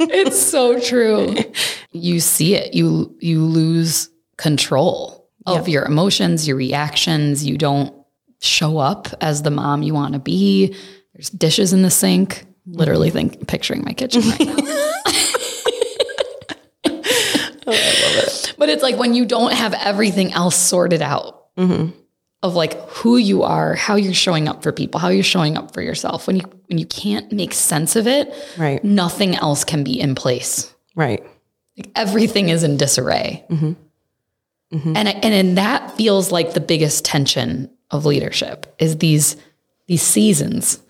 it's 0.00 0.40
so 0.40 0.78
true. 0.80 1.34
You 1.90 2.20
see 2.20 2.54
it. 2.54 2.72
You 2.72 3.14
you 3.20 3.44
lose 3.44 4.08
control 4.36 5.19
of 5.46 5.62
oh. 5.62 5.66
your 5.66 5.84
emotions, 5.84 6.46
your 6.46 6.56
reactions. 6.56 7.44
You 7.44 7.56
don't 7.58 7.94
show 8.40 8.78
up 8.78 9.08
as 9.20 9.42
the 9.42 9.50
mom 9.50 9.82
you 9.82 9.94
want 9.94 10.14
to 10.14 10.18
be. 10.18 10.74
There's 11.14 11.30
dishes 11.30 11.72
in 11.72 11.82
the 11.82 11.90
sink. 11.90 12.46
Literally 12.66 13.08
mm-hmm. 13.08 13.28
think 13.28 13.48
picturing 13.48 13.82
my 13.84 13.92
kitchen 13.92 14.22
right 14.22 14.40
now. 14.40 14.56
Oh, 17.66 18.54
but 18.58 18.68
it's 18.68 18.82
like 18.82 18.96
when 18.96 19.14
you 19.14 19.24
don't 19.24 19.52
have 19.52 19.74
everything 19.74 20.32
else 20.32 20.56
sorted 20.56 21.02
out 21.02 21.54
mm-hmm. 21.56 21.96
of 22.42 22.54
like 22.54 22.74
who 22.88 23.16
you 23.16 23.42
are, 23.42 23.74
how 23.74 23.96
you're 23.96 24.14
showing 24.14 24.48
up 24.48 24.62
for 24.62 24.72
people, 24.72 25.00
how 25.00 25.08
you're 25.08 25.22
showing 25.22 25.56
up 25.56 25.72
for 25.72 25.82
yourself. 25.82 26.26
When 26.26 26.36
you 26.36 26.42
when 26.66 26.78
you 26.78 26.86
can't 26.86 27.30
make 27.32 27.54
sense 27.54 27.96
of 27.96 28.06
it, 28.06 28.32
Right. 28.58 28.82
nothing 28.82 29.36
else 29.36 29.64
can 29.64 29.84
be 29.84 30.00
in 30.00 30.14
place. 30.14 30.74
Right. 30.96 31.22
Like 31.76 31.90
everything 31.94 32.48
is 32.48 32.64
in 32.64 32.76
disarray. 32.76 33.44
Mm-hmm. 33.50 33.72
Mm-hmm. 34.72 34.96
And 34.96 35.08
and 35.08 35.24
and 35.24 35.58
that 35.58 35.96
feels 35.96 36.30
like 36.30 36.54
the 36.54 36.60
biggest 36.60 37.04
tension 37.04 37.70
of 37.90 38.06
leadership 38.06 38.72
is 38.78 38.98
these 38.98 39.36
these 39.86 40.02
seasons 40.02 40.80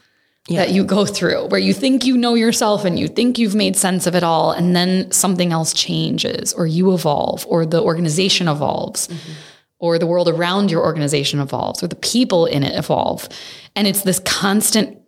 that 0.48 0.70
you 0.70 0.84
go 0.84 1.06
through 1.06 1.46
where 1.46 1.60
you 1.60 1.72
think 1.72 2.04
you 2.04 2.16
know 2.16 2.34
yourself 2.34 2.84
and 2.84 2.98
you 2.98 3.06
think 3.08 3.38
you've 3.38 3.54
made 3.54 3.76
sense 3.76 4.06
of 4.06 4.14
it 4.14 4.22
all 4.22 4.52
and 4.52 4.74
then 4.74 5.10
something 5.12 5.52
else 5.52 5.72
changes 5.72 6.52
or 6.52 6.66
you 6.66 6.92
evolve 6.92 7.46
or 7.46 7.64
the 7.64 7.80
organization 7.80 8.48
evolves 8.48 9.08
mm-hmm. 9.08 9.32
or 9.78 9.98
the 9.98 10.06
world 10.06 10.28
around 10.28 10.70
your 10.70 10.82
organization 10.82 11.40
evolves 11.40 11.82
or 11.82 11.86
the 11.86 11.96
people 11.96 12.46
in 12.46 12.62
it 12.64 12.76
evolve. 12.76 13.28
And 13.76 13.86
it's 13.86 14.02
this 14.02 14.18
constant 14.20 14.98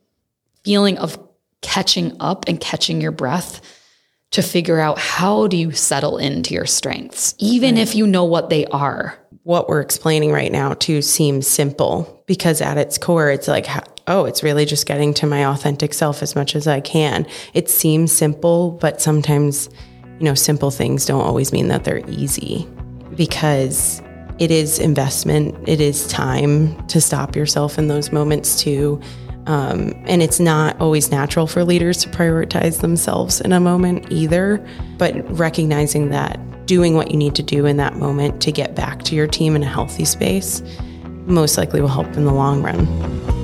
feeling 0.65 0.99
of 0.99 1.19
catching 1.61 2.17
up 2.21 2.45
and 2.47 2.61
catching 2.61 3.01
your 3.01 3.13
breath 3.13 3.61
to 4.33 4.43
figure 4.43 4.81
out 4.81 4.99
how 4.99 5.47
do 5.47 5.57
you 5.57 5.71
settle 5.71 6.19
into 6.19 6.53
your 6.53 6.67
strengths 6.67 7.35
even 7.39 7.79
if 7.79 7.95
you 7.95 8.07
know 8.07 8.25
what 8.25 8.51
they 8.51 8.67
are 8.67 9.19
What 9.45 9.69
we're 9.69 9.81
explaining 9.81 10.31
right 10.31 10.53
now 10.53 10.75
too 10.75 11.03
seems 11.03 11.49
simple 11.49 12.23
because 12.27 12.61
at 12.61 12.79
its 12.79 12.97
core, 12.97 13.31
it's 13.31 13.49
like, 13.49 13.67
oh, 14.07 14.25
it's 14.25 14.43
really 14.43 14.65
just 14.65 14.87
getting 14.87 15.13
to 15.15 15.27
my 15.27 15.45
authentic 15.45 15.93
self 15.93 16.23
as 16.23 16.37
much 16.37 16.55
as 16.55 16.67
I 16.67 16.81
can. 16.81 17.27
It 17.53 17.69
seems 17.69 18.13
simple, 18.13 18.71
but 18.81 19.03
sometimes, 19.03 19.69
you 20.19 20.25
know, 20.25 20.35
simple 20.35 20.71
things 20.71 21.05
don't 21.05 21.21
always 21.21 21.53
mean 21.53 21.69
that 21.69 21.85
they're 21.85 22.09
easy 22.09 22.69
because 23.17 24.01
it 24.39 24.51
is 24.51 24.79
investment. 24.79 25.57
It 25.69 25.81
is 25.81 26.07
time 26.07 26.87
to 26.87 27.01
stop 27.01 27.35
yourself 27.37 27.79
in 27.79 27.89
those 27.89 28.13
moments 28.13 28.63
too. 28.63 29.01
Um, 29.47 29.93
and 30.07 30.23
it's 30.23 30.39
not 30.39 30.81
always 30.81 31.11
natural 31.11 31.47
for 31.47 31.65
leaders 31.65 31.99
to 32.05 32.09
prioritize 32.11 32.81
themselves 32.81 33.41
in 33.41 33.53
a 33.53 33.59
moment 33.59 34.07
either, 34.11 34.65
but 34.99 35.15
recognizing 35.37 36.11
that 36.11 36.39
doing 36.67 36.95
what 36.95 37.11
you 37.11 37.17
need 37.17 37.35
to 37.35 37.43
do 37.43 37.67
in 37.67 37.77
that 37.79 37.97
moment 37.97 38.41
to 38.43 38.53
get 38.53 38.75
back 38.75 39.03
to 39.03 39.17
your 39.17 39.27
team 39.27 39.57
in 39.57 39.63
a 39.63 39.67
healthy 39.67 40.05
space 40.05 40.63
most 41.27 41.59
likely 41.59 41.81
will 41.81 41.89
help 41.89 42.07
in 42.17 42.25
the 42.25 42.33
long 42.33 42.63
run. 42.63 43.42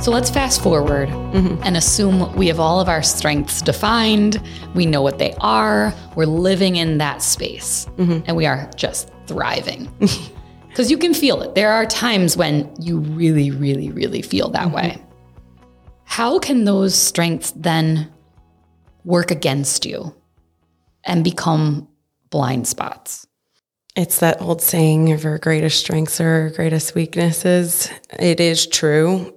So 0.00 0.10
let's 0.10 0.30
fast 0.30 0.62
forward 0.62 1.10
mm-hmm. 1.10 1.62
and 1.62 1.76
assume 1.76 2.34
we 2.34 2.46
have 2.46 2.58
all 2.58 2.80
of 2.80 2.88
our 2.88 3.02
strengths 3.02 3.60
defined. 3.60 4.42
We 4.74 4.86
know 4.86 5.02
what 5.02 5.18
they 5.18 5.34
are. 5.40 5.92
We're 6.16 6.24
living 6.24 6.76
in 6.76 6.96
that 6.98 7.20
space 7.20 7.84
mm-hmm. 7.98 8.20
and 8.24 8.34
we 8.34 8.46
are 8.46 8.70
just 8.76 9.10
thriving. 9.26 9.92
Because 10.68 10.88
you 10.88 10.98
can 10.98 11.14
feel 11.14 11.42
it. 11.42 11.56
There 11.56 11.72
are 11.72 11.84
times 11.84 12.36
when 12.36 12.72
you 12.78 13.00
really, 13.00 13.50
really, 13.50 13.90
really 13.90 14.22
feel 14.22 14.50
that 14.50 14.68
mm-hmm. 14.68 14.76
way. 14.76 15.02
How 16.04 16.38
can 16.38 16.64
those 16.64 16.94
strengths 16.94 17.50
then 17.56 18.08
work 19.04 19.32
against 19.32 19.84
you 19.84 20.14
and 21.02 21.24
become 21.24 21.88
blind 22.30 22.68
spots? 22.68 23.26
It's 23.96 24.20
that 24.20 24.40
old 24.40 24.62
saying 24.62 25.12
of 25.12 25.24
our 25.24 25.38
greatest 25.38 25.80
strengths 25.80 26.20
are 26.20 26.42
our 26.42 26.50
greatest 26.50 26.94
weaknesses. 26.94 27.90
It 28.16 28.38
is 28.38 28.68
true. 28.68 29.34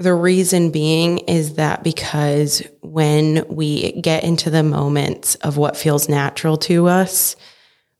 The 0.00 0.14
reason 0.14 0.70
being 0.70 1.18
is 1.18 1.56
that 1.56 1.84
because 1.84 2.62
when 2.80 3.44
we 3.50 3.92
get 4.00 4.24
into 4.24 4.48
the 4.48 4.62
moments 4.62 5.34
of 5.34 5.58
what 5.58 5.76
feels 5.76 6.08
natural 6.08 6.56
to 6.56 6.88
us, 6.88 7.36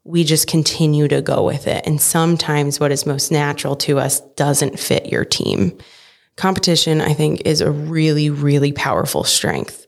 we 0.03 0.25
just 0.25 0.49
continue 0.49 1.09
to 1.09 1.21
go 1.21 1.45
with 1.45 1.67
it. 1.67 1.87
And 1.87 2.01
sometimes 2.01 2.81
what 2.81 2.91
is 2.91 3.05
most 3.05 3.31
natural 3.31 3.77
to 3.77 3.99
us 3.99 4.21
doesn't 4.35 4.81
fit 4.81 5.13
your 5.13 5.27
team. 5.27 5.77
Competition, 6.37 7.03
I 7.03 7.13
think, 7.13 7.43
is 7.45 7.61
a 7.61 7.71
really, 7.71 8.31
really 8.31 8.73
powerful 8.73 9.23
strength. 9.23 9.80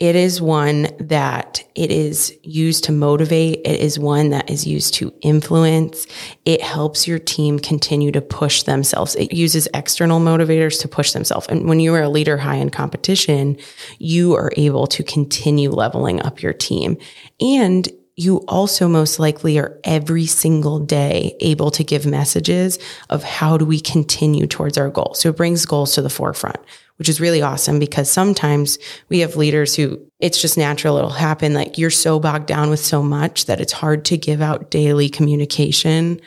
It 0.00 0.16
is 0.16 0.42
one 0.42 0.88
that 0.98 1.62
it 1.76 1.92
is 1.92 2.36
used 2.42 2.84
to 2.84 2.92
motivate. 2.92 3.60
It 3.64 3.80
is 3.80 3.96
one 3.96 4.30
that 4.30 4.50
is 4.50 4.66
used 4.66 4.94
to 4.94 5.14
influence. 5.20 6.08
It 6.44 6.60
helps 6.60 7.06
your 7.06 7.20
team 7.20 7.60
continue 7.60 8.10
to 8.10 8.20
push 8.20 8.64
themselves. 8.64 9.14
It 9.14 9.32
uses 9.32 9.68
external 9.72 10.18
motivators 10.18 10.80
to 10.80 10.88
push 10.88 11.12
themselves. 11.12 11.46
And 11.46 11.68
when 11.68 11.78
you 11.78 11.94
are 11.94 12.02
a 12.02 12.08
leader 12.08 12.36
high 12.36 12.56
in 12.56 12.70
competition, 12.70 13.56
you 14.00 14.34
are 14.34 14.50
able 14.56 14.88
to 14.88 15.04
continue 15.04 15.70
leveling 15.70 16.20
up 16.22 16.42
your 16.42 16.52
team. 16.52 16.96
And 17.40 17.88
you 18.16 18.38
also 18.48 18.88
most 18.88 19.20
likely 19.20 19.58
are 19.58 19.78
every 19.84 20.26
single 20.26 20.80
day 20.80 21.36
able 21.40 21.70
to 21.72 21.84
give 21.84 22.04
messages 22.04 22.80
of 23.10 23.22
how 23.22 23.58
do 23.58 23.64
we 23.64 23.80
continue 23.80 24.46
towards 24.46 24.76
our 24.76 24.90
goal. 24.90 25.14
So 25.14 25.28
it 25.28 25.36
brings 25.36 25.66
goals 25.66 25.94
to 25.94 26.02
the 26.02 26.10
forefront 26.10 26.58
which 26.96 27.08
is 27.08 27.20
really 27.20 27.42
awesome 27.42 27.78
because 27.78 28.10
sometimes 28.10 28.78
we 29.08 29.20
have 29.20 29.36
leaders 29.36 29.74
who 29.74 30.00
it's 30.20 30.40
just 30.40 30.56
natural. 30.56 30.96
It'll 30.96 31.10
happen. 31.10 31.54
Like 31.54 31.76
you're 31.78 31.90
so 31.90 32.18
bogged 32.20 32.46
down 32.46 32.70
with 32.70 32.80
so 32.80 33.02
much 33.02 33.46
that 33.46 33.60
it's 33.60 33.72
hard 33.72 34.04
to 34.06 34.16
give 34.16 34.40
out 34.40 34.70
daily 34.70 35.08
communication 35.08 36.20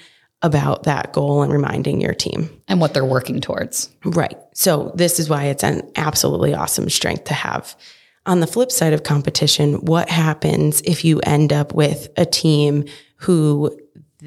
about 0.44 0.84
that 0.84 1.14
goal 1.14 1.42
and 1.42 1.52
reminding 1.52 2.00
your 2.00 2.14
team 2.14 2.50
and 2.68 2.80
what 2.80 2.94
they're 2.94 3.06
working 3.06 3.42
towards. 3.42 3.90
Right. 4.06 4.38
So 4.54 4.92
this 4.96 5.20
is 5.20 5.30
why 5.30 5.46
it's 5.46 5.64
an 5.64 5.90
absolutely 5.96 6.54
awesome 6.54 6.90
strength 6.90 7.26
to 7.26 7.34
have. 7.34 7.76
On 8.28 8.40
the 8.42 8.48
flip 8.48 8.72
side 8.72 8.94
of 8.94 9.04
competition, 9.04 9.86
what 9.86 10.10
happens 10.10 10.82
if 10.82 11.06
you 11.06 11.20
end 11.22 11.54
up 11.54 11.74
with 11.74 12.10
a 12.18 12.26
team 12.26 12.86
who 13.16 13.76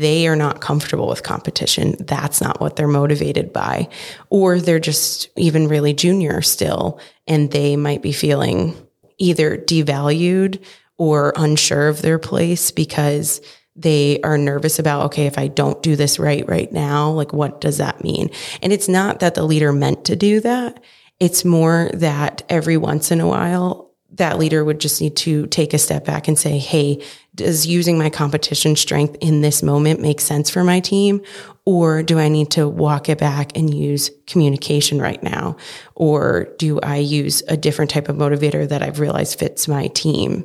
they 0.01 0.27
are 0.27 0.37
not 0.37 0.63
comfortable 0.63 1.07
with 1.09 1.23
competition. 1.23 1.95
That's 2.01 2.41
not 2.41 2.59
what 2.59 2.77
they're 2.77 2.89
motivated 2.89 3.53
by. 3.53 3.89
Or 4.31 4.59
they're 4.59 4.81
just 4.81 5.29
even 5.37 5.69
really 5.69 5.93
junior 5.93 6.41
still, 6.41 6.99
and 7.27 7.51
they 7.51 7.77
might 7.77 8.03
be 8.03 8.13
feeling 8.13 8.75
either 9.19 9.59
devalued 9.59 10.65
or 10.97 11.35
unsure 11.37 11.89
of 11.89 12.01
their 12.01 12.19
place 12.19 12.71
because 12.71 13.43
they 13.77 14.21
are 14.23 14.39
nervous 14.39 14.79
about, 14.79 15.07
okay, 15.07 15.27
if 15.27 15.39
I 15.39 15.49
don't 15.49 15.83
do 15.83 15.97
this 15.97 16.19
right 16.19 16.47
right 16.49 16.73
now, 16.73 17.11
like 17.11 17.33
what 17.33 17.61
does 17.61 17.77
that 17.77 18.03
mean? 18.03 18.31
And 18.63 18.73
it's 18.73 18.89
not 18.89 19.21
that 19.21 19.35
the 19.35 19.45
leader 19.45 19.73
meant 19.73 20.07
to 20.07 20.17
do 20.17 20.41
that. 20.41 20.83
It's 21.19 21.45
more 21.45 21.91
that 21.95 22.43
every 22.49 22.79
once 22.79 23.11
in 23.11 23.21
a 23.21 23.29
while, 23.29 23.90
that 24.13 24.39
leader 24.39 24.65
would 24.65 24.81
just 24.81 25.01
need 25.01 25.17
to 25.17 25.47
take 25.47 25.73
a 25.73 25.79
step 25.79 26.05
back 26.05 26.29
and 26.29 26.39
say, 26.39 26.59
Hey, 26.59 27.03
does 27.35 27.67
using 27.67 27.97
my 27.97 28.11
competition 28.11 28.75
strength 28.77 29.17
in 29.21 29.41
this 29.41 29.63
moment 29.63 30.01
make 30.01 30.21
sense 30.21 30.51
for 30.51 30.65
my 30.65 30.81
team? 30.81 31.23
Or 31.65 32.03
do 32.03 32.19
I 32.19 32.29
need 32.29 32.51
to 32.53 32.69
walk 32.69 33.09
it 33.09 33.19
back 33.19 33.57
and 33.57 33.73
use 33.73 34.11
communication 34.27 35.01
right 35.01 35.23
now? 35.23 35.57
Or 35.95 36.49
do 36.59 36.81
I 36.81 36.97
use 36.97 37.43
a 37.49 37.57
different 37.57 37.91
type 37.91 38.09
of 38.09 38.17
motivator 38.17 38.69
that 38.69 38.83
I've 38.83 38.99
realized 38.99 39.39
fits 39.39 39.69
my 39.69 39.87
team? 39.89 40.45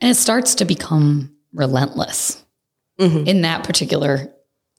And 0.00 0.10
it 0.10 0.14
starts 0.14 0.54
to 0.56 0.64
become 0.64 1.34
relentless 1.52 2.42
mm-hmm. 2.98 3.26
in 3.26 3.42
that 3.42 3.64
particular 3.64 4.32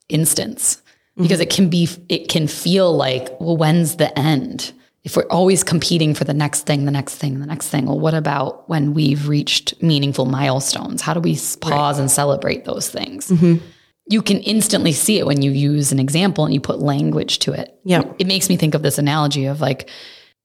instance 0.10 0.82
because 1.16 1.34
mm-hmm. 1.34 1.42
it 1.44 1.50
can 1.52 1.70
be, 1.70 1.88
it 2.10 2.30
can 2.30 2.48
feel 2.48 2.96
like, 2.96 3.40
well, 3.40 3.56
when's 3.56 3.98
the 3.98 4.18
end? 4.18 4.74
If 5.04 5.18
we're 5.18 5.28
always 5.28 5.64
competing 5.64 6.14
for 6.14 6.24
the 6.24 6.34
next 6.34 6.62
thing, 6.62 6.86
the 6.86 6.92
next 6.92 7.16
thing, 7.16 7.40
the 7.40 7.46
next 7.46 7.70
thing, 7.70 7.88
well, 7.88 8.00
what 8.00 8.14
about 8.14 8.70
when 8.70 8.94
we've 8.94 9.28
reached 9.28 9.82
meaningful 9.82 10.26
milestones? 10.26 11.02
How 11.02 11.14
do 11.14 11.20
we 11.20 11.36
pause 11.36 11.98
right. 11.98 12.00
and 12.00 12.10
celebrate 12.10 12.64
those 12.64 12.90
things? 12.90 13.28
Mm-hmm. 13.28 13.66
You 14.10 14.22
can 14.22 14.40
instantly 14.40 14.94
see 14.94 15.20
it 15.20 15.26
when 15.26 15.42
you 15.42 15.52
use 15.52 15.92
an 15.92 16.00
example 16.00 16.46
and 16.46 16.54
you 16.54 16.62
put 16.62 16.80
language 16.80 17.40
to 17.40 17.54
it. 17.54 17.78
Yeah. 17.84 18.04
It 18.18 18.28
makes 18.28 18.48
me 18.48 18.56
think 18.56 18.76
of 18.76 18.82
this 18.82 18.98
analogy 18.98 19.46
of 19.46 19.60
like 19.60 19.90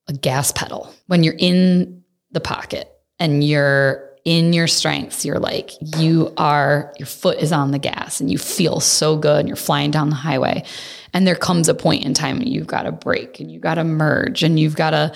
a 0.09 0.13
gas 0.13 0.51
pedal. 0.51 0.93
When 1.07 1.23
you're 1.23 1.37
in 1.39 2.03
the 2.33 2.41
pocket 2.41 2.91
and 3.19 3.45
you're 3.45 4.08
in 4.25 4.53
your 4.53 4.67
strengths, 4.67 5.25
you're 5.25 5.39
like, 5.39 5.71
you 5.97 6.33
are, 6.37 6.93
your 6.99 7.07
foot 7.07 7.39
is 7.39 7.53
on 7.53 7.71
the 7.71 7.79
gas 7.79 8.21
and 8.21 8.31
you 8.31 8.39
feel 8.39 8.81
so 8.81 9.17
good 9.17 9.41
and 9.41 9.49
you're 9.49 9.57
flying 9.57 9.91
down 9.91 10.11
the 10.11 10.17
highway. 10.17 10.65
And 11.15 11.27
there 11.27 11.35
comes 11.35 11.69
a 11.69 11.75
point 11.75 12.05
in 12.05 12.15
time 12.15 12.39
when 12.39 12.49
you've 12.49 12.67
got 12.67 12.83
to 12.83 12.93
brake 12.93 13.41
and 13.41 13.51
you've 13.51 13.63
got 13.63 13.77
to 13.77 13.85
merge 13.85 14.43
and 14.43 14.59
you've 14.59 14.77
got 14.77 14.91
to 14.91 15.15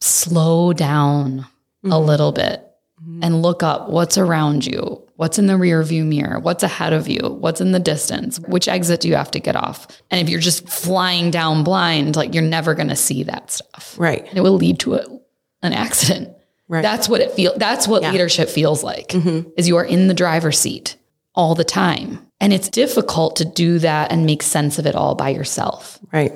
slow 0.00 0.72
down 0.72 1.40
mm-hmm. 1.40 1.92
a 1.92 1.98
little 1.98 2.32
bit 2.32 2.68
mm-hmm. 3.00 3.20
and 3.22 3.42
look 3.42 3.62
up 3.62 3.88
what's 3.88 4.18
around 4.18 4.66
you, 4.66 5.02
what's 5.16 5.38
in 5.38 5.46
the 5.46 5.56
rear 5.56 5.82
view 5.82 6.04
mirror, 6.04 6.38
what's 6.38 6.62
ahead 6.62 6.92
of 6.92 7.08
you, 7.08 7.20
what's 7.40 7.60
in 7.60 7.72
the 7.72 7.80
distance, 7.80 8.38
which 8.40 8.68
exit 8.68 9.00
do 9.00 9.08
you 9.08 9.16
have 9.16 9.30
to 9.30 9.40
get 9.40 9.56
off. 9.56 9.86
And 10.10 10.20
if 10.20 10.28
you're 10.28 10.40
just 10.40 10.68
flying 10.68 11.30
down 11.30 11.64
blind, 11.64 12.16
like 12.16 12.34
you're 12.34 12.42
never 12.42 12.74
going 12.74 12.88
to 12.88 12.96
see 12.96 13.22
that 13.24 13.50
stuff. 13.50 13.94
Right. 13.98 14.26
It 14.34 14.40
will 14.40 14.56
lead 14.56 14.80
to 14.80 14.96
a, 14.96 15.04
an 15.62 15.72
accident. 15.72 16.35
Right. 16.68 16.82
That's 16.82 17.08
what 17.08 17.20
it 17.20 17.32
feels. 17.32 17.56
That's 17.58 17.86
what 17.86 18.02
yeah. 18.02 18.10
leadership 18.12 18.48
feels 18.48 18.82
like. 18.82 19.08
Mm-hmm. 19.08 19.50
Is 19.56 19.68
you 19.68 19.76
are 19.76 19.84
in 19.84 20.08
the 20.08 20.14
driver's 20.14 20.58
seat 20.58 20.96
all 21.36 21.54
the 21.54 21.64
time. 21.64 22.26
And 22.40 22.52
it's 22.52 22.68
difficult 22.68 23.36
to 23.36 23.44
do 23.44 23.78
that 23.78 24.10
and 24.10 24.26
make 24.26 24.42
sense 24.42 24.78
of 24.78 24.86
it 24.86 24.94
all 24.94 25.14
by 25.14 25.28
yourself. 25.28 25.98
Right. 26.12 26.32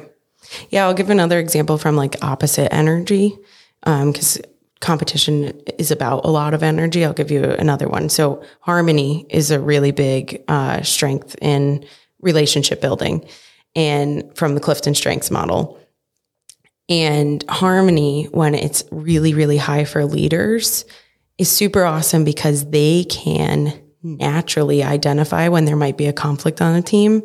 Yeah, 0.71 0.87
I'll 0.87 0.95
give 0.95 1.11
another 1.11 1.39
example 1.39 1.79
from 1.79 1.97
like 1.97 2.23
opposite 2.23 2.73
energy 2.73 3.37
because 3.83 4.37
um, 4.37 4.43
competition 4.81 5.61
is 5.79 5.91
about 5.91 6.25
a 6.25 6.31
lot 6.31 6.55
of 6.55 6.63
energy. 6.63 7.05
I'll 7.05 7.13
give 7.13 7.31
you 7.31 7.45
another 7.45 7.89
one. 7.89 8.09
So 8.09 8.43
harmony 8.61 9.27
is 9.31 9.51
a 9.51 9.61
really 9.61 9.91
big 9.91 10.43
uh, 10.49 10.83
strength 10.83 11.37
in 11.41 11.85
relationship 12.21 12.81
building 12.81 13.27
and 13.77 14.25
from 14.37 14.55
the 14.55 14.61
Clifton 14.61 14.95
Strengths 14.95 15.31
model. 15.31 15.80
And 16.91 17.45
harmony, 17.49 18.25
when 18.33 18.55
it's 18.55 18.85
really, 18.91 19.33
really 19.33 19.57
high 19.57 19.85
for 19.85 20.05
leaders, 20.05 20.85
is 21.39 21.49
super 21.49 21.85
awesome 21.85 22.25
because 22.25 22.69
they 22.71 23.05
can 23.05 23.73
naturally 24.03 24.83
identify 24.83 25.49
when 25.49 25.65
there 25.65 25.77
might 25.77 25.97
be 25.97 26.07
a 26.07 26.13
conflict 26.13 26.61
on 26.61 26.75
a 26.75 26.83
team 26.83 27.23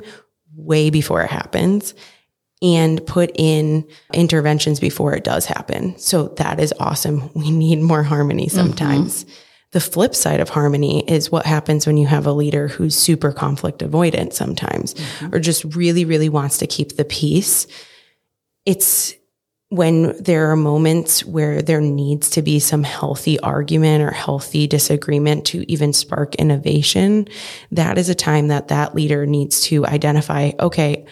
way 0.56 0.89
before 0.89 1.21
it 1.21 1.30
happens 1.30 1.93
and 2.62 3.06
put 3.06 3.32
in 3.36 3.88
interventions 4.13 4.80
before 4.80 5.13
it 5.15 5.23
does 5.23 5.45
happen. 5.45 5.97
So 5.97 6.30
that 6.38 6.60
is 6.60 6.73
awesome. 6.80 7.30
We 7.36 7.51
need 7.51 7.82
more 7.82 8.04
harmony 8.04 8.45
mm-hmm. 8.45 8.56
sometimes. 8.56 9.23
Mm-hmm. 9.23 9.34
The 9.71 9.80
flip 9.82 10.15
side 10.15 10.39
of 10.39 10.47
harmony 10.47 11.04
is 11.06 11.32
what 11.32 11.45
happens 11.45 11.86
when 11.86 11.97
you 11.97 12.08
have 12.08 12.25
a 12.25 12.32
leader 12.32 12.69
who's 12.69 12.95
super 12.95 13.34
conflict 13.34 13.80
avoidant 13.80 14.32
sometimes 14.32 14.93
mm-hmm. 14.93 15.36
or 15.36 15.39
just 15.39 15.65
really, 15.75 16.06
really 16.06 16.30
wants 16.30 16.60
to 16.60 16.67
keep 16.67 16.95
the 16.95 17.04
peace. 17.04 17.67
It's 18.65 19.15
when 19.69 20.15
there 20.21 20.51
are 20.51 20.56
moments 20.56 21.25
where 21.25 21.62
there 21.62 21.82
needs 21.82 22.30
to 22.32 22.41
be 22.41 22.60
some 22.60 22.84
healthy 22.84 23.39
argument 23.39 24.04
or 24.04 24.12
healthy 24.12 24.67
disagreement 24.67 25.45
to 25.47 25.69
even 25.71 25.91
spark 25.91 26.36
innovation, 26.36 27.28
that 27.71 27.97
is 27.97 28.10
a 28.10 28.15
time 28.15 28.49
that 28.49 28.67
that 28.67 28.93
leader 28.93 29.25
needs 29.25 29.62
to 29.62 29.86
identify, 29.86 30.51
okay, 30.60 31.06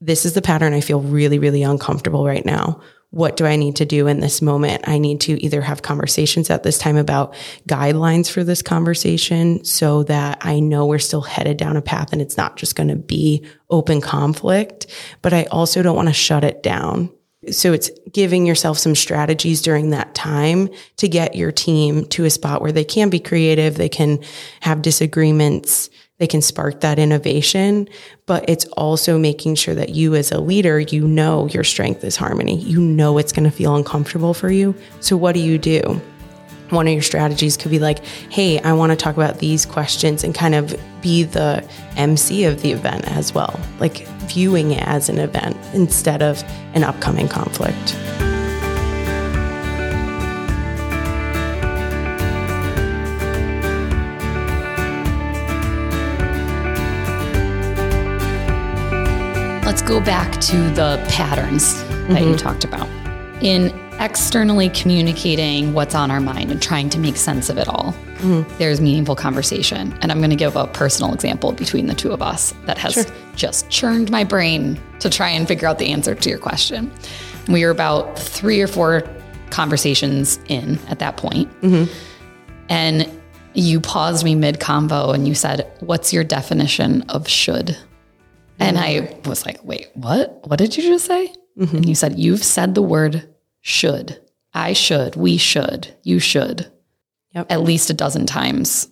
this 0.00 0.24
is 0.24 0.32
the 0.32 0.42
pattern. 0.42 0.72
I 0.72 0.80
feel 0.80 1.00
really, 1.00 1.38
really 1.38 1.62
uncomfortable 1.62 2.24
right 2.24 2.44
now. 2.44 2.80
What 3.10 3.36
do 3.36 3.46
I 3.46 3.56
need 3.56 3.76
to 3.76 3.86
do 3.86 4.06
in 4.06 4.20
this 4.20 4.42
moment? 4.42 4.86
I 4.86 4.98
need 4.98 5.22
to 5.22 5.42
either 5.42 5.62
have 5.62 5.82
conversations 5.82 6.50
at 6.50 6.62
this 6.62 6.76
time 6.76 6.96
about 6.96 7.34
guidelines 7.66 8.30
for 8.30 8.44
this 8.44 8.60
conversation 8.62 9.64
so 9.64 10.02
that 10.04 10.38
I 10.42 10.60
know 10.60 10.86
we're 10.86 10.98
still 10.98 11.22
headed 11.22 11.56
down 11.56 11.76
a 11.76 11.82
path 11.82 12.12
and 12.12 12.20
it's 12.20 12.36
not 12.36 12.56
just 12.56 12.76
going 12.76 12.88
to 12.90 12.96
be 12.96 13.46
open 13.70 14.00
conflict, 14.02 14.86
but 15.22 15.32
I 15.32 15.44
also 15.44 15.82
don't 15.82 15.96
want 15.96 16.08
to 16.08 16.14
shut 16.14 16.44
it 16.44 16.62
down 16.62 17.10
so 17.52 17.72
it's 17.72 17.90
giving 18.12 18.46
yourself 18.46 18.78
some 18.78 18.94
strategies 18.94 19.62
during 19.62 19.90
that 19.90 20.14
time 20.14 20.68
to 20.96 21.08
get 21.08 21.34
your 21.34 21.52
team 21.52 22.06
to 22.06 22.24
a 22.24 22.30
spot 22.30 22.60
where 22.62 22.72
they 22.72 22.84
can 22.84 23.10
be 23.10 23.20
creative, 23.20 23.76
they 23.76 23.88
can 23.88 24.18
have 24.60 24.82
disagreements, 24.82 25.90
they 26.18 26.26
can 26.26 26.42
spark 26.42 26.80
that 26.80 26.98
innovation, 26.98 27.88
but 28.26 28.44
it's 28.48 28.64
also 28.76 29.18
making 29.18 29.54
sure 29.54 29.74
that 29.74 29.90
you 29.90 30.14
as 30.14 30.32
a 30.32 30.40
leader, 30.40 30.80
you 30.80 31.06
know 31.06 31.46
your 31.48 31.64
strength 31.64 32.02
is 32.02 32.16
harmony. 32.16 32.58
You 32.58 32.80
know 32.80 33.18
it's 33.18 33.32
going 33.32 33.48
to 33.48 33.56
feel 33.56 33.76
uncomfortable 33.76 34.34
for 34.34 34.50
you. 34.50 34.74
So 35.00 35.16
what 35.16 35.34
do 35.34 35.40
you 35.40 35.58
do? 35.58 36.00
One 36.70 36.86
of 36.86 36.92
your 36.92 37.02
strategies 37.02 37.56
could 37.56 37.70
be 37.70 37.78
like, 37.78 38.04
hey, 38.30 38.58
I 38.60 38.72
want 38.72 38.90
to 38.90 38.96
talk 38.96 39.16
about 39.16 39.38
these 39.38 39.64
questions 39.64 40.24
and 40.24 40.34
kind 40.34 40.54
of 40.54 40.78
be 41.00 41.24
the 41.24 41.66
MC 41.96 42.44
of 42.44 42.62
the 42.62 42.72
event 42.72 43.06
as 43.08 43.32
well, 43.32 43.58
like 43.80 44.06
viewing 44.28 44.72
it 44.72 44.82
as 44.82 45.08
an 45.08 45.18
event 45.18 45.56
instead 45.72 46.22
of 46.22 46.42
an 46.74 46.84
upcoming 46.84 47.28
conflict. 47.28 47.96
Let's 59.64 59.82
go 59.82 60.00
back 60.00 60.40
to 60.42 60.56
the 60.70 61.04
patterns 61.08 61.82
that 61.82 62.08
mm-hmm. 62.08 62.30
you 62.30 62.36
talked 62.36 62.64
about. 62.64 62.88
In 63.42 63.87
externally 64.00 64.68
communicating 64.70 65.74
what's 65.74 65.94
on 65.94 66.10
our 66.10 66.20
mind 66.20 66.50
and 66.50 66.62
trying 66.62 66.88
to 66.90 66.98
make 66.98 67.16
sense 67.16 67.48
of 67.48 67.58
it 67.58 67.68
all, 67.68 67.92
mm-hmm. 68.18 68.58
there's 68.58 68.80
meaningful 68.80 69.16
conversation. 69.16 69.96
And 70.00 70.12
I'm 70.12 70.18
going 70.18 70.30
to 70.30 70.36
give 70.36 70.56
a 70.56 70.66
personal 70.68 71.12
example 71.12 71.52
between 71.52 71.86
the 71.86 71.94
two 71.94 72.12
of 72.12 72.22
us 72.22 72.54
that 72.66 72.78
has 72.78 72.94
sure. 72.94 73.04
just 73.34 73.68
churned 73.70 74.10
my 74.10 74.24
brain 74.24 74.80
to 75.00 75.10
try 75.10 75.30
and 75.30 75.48
figure 75.48 75.66
out 75.66 75.78
the 75.78 75.90
answer 75.90 76.14
to 76.14 76.30
your 76.30 76.38
question. 76.38 76.92
We 77.48 77.64
were 77.64 77.70
about 77.70 78.18
three 78.18 78.60
or 78.60 78.66
four 78.66 79.08
conversations 79.50 80.38
in 80.48 80.78
at 80.88 80.98
that 81.00 81.16
point. 81.16 81.50
Mm-hmm. 81.62 81.92
And 82.68 83.10
you 83.54 83.80
paused 83.80 84.24
me 84.24 84.34
mid 84.34 84.60
convo 84.60 85.14
and 85.14 85.26
you 85.26 85.34
said, 85.34 85.70
What's 85.80 86.12
your 86.12 86.22
definition 86.22 87.02
of 87.08 87.26
should? 87.28 87.76
And 88.60 88.76
mm-hmm. 88.76 89.24
I 89.26 89.28
was 89.28 89.44
like, 89.44 89.62
Wait, 89.64 89.88
what? 89.94 90.46
What 90.46 90.58
did 90.58 90.76
you 90.76 90.82
just 90.84 91.06
say? 91.06 91.32
Mm-hmm. 91.58 91.76
And 91.76 91.88
you 91.88 91.94
said, 91.94 92.18
You've 92.18 92.44
said 92.44 92.74
the 92.74 92.82
word 92.82 93.27
should. 93.60 94.20
I 94.54 94.72
should. 94.72 95.16
We 95.16 95.36
should. 95.36 95.94
You 96.02 96.18
should. 96.18 96.70
Yep. 97.34 97.50
At 97.50 97.62
least 97.62 97.90
a 97.90 97.94
dozen 97.94 98.26
times. 98.26 98.88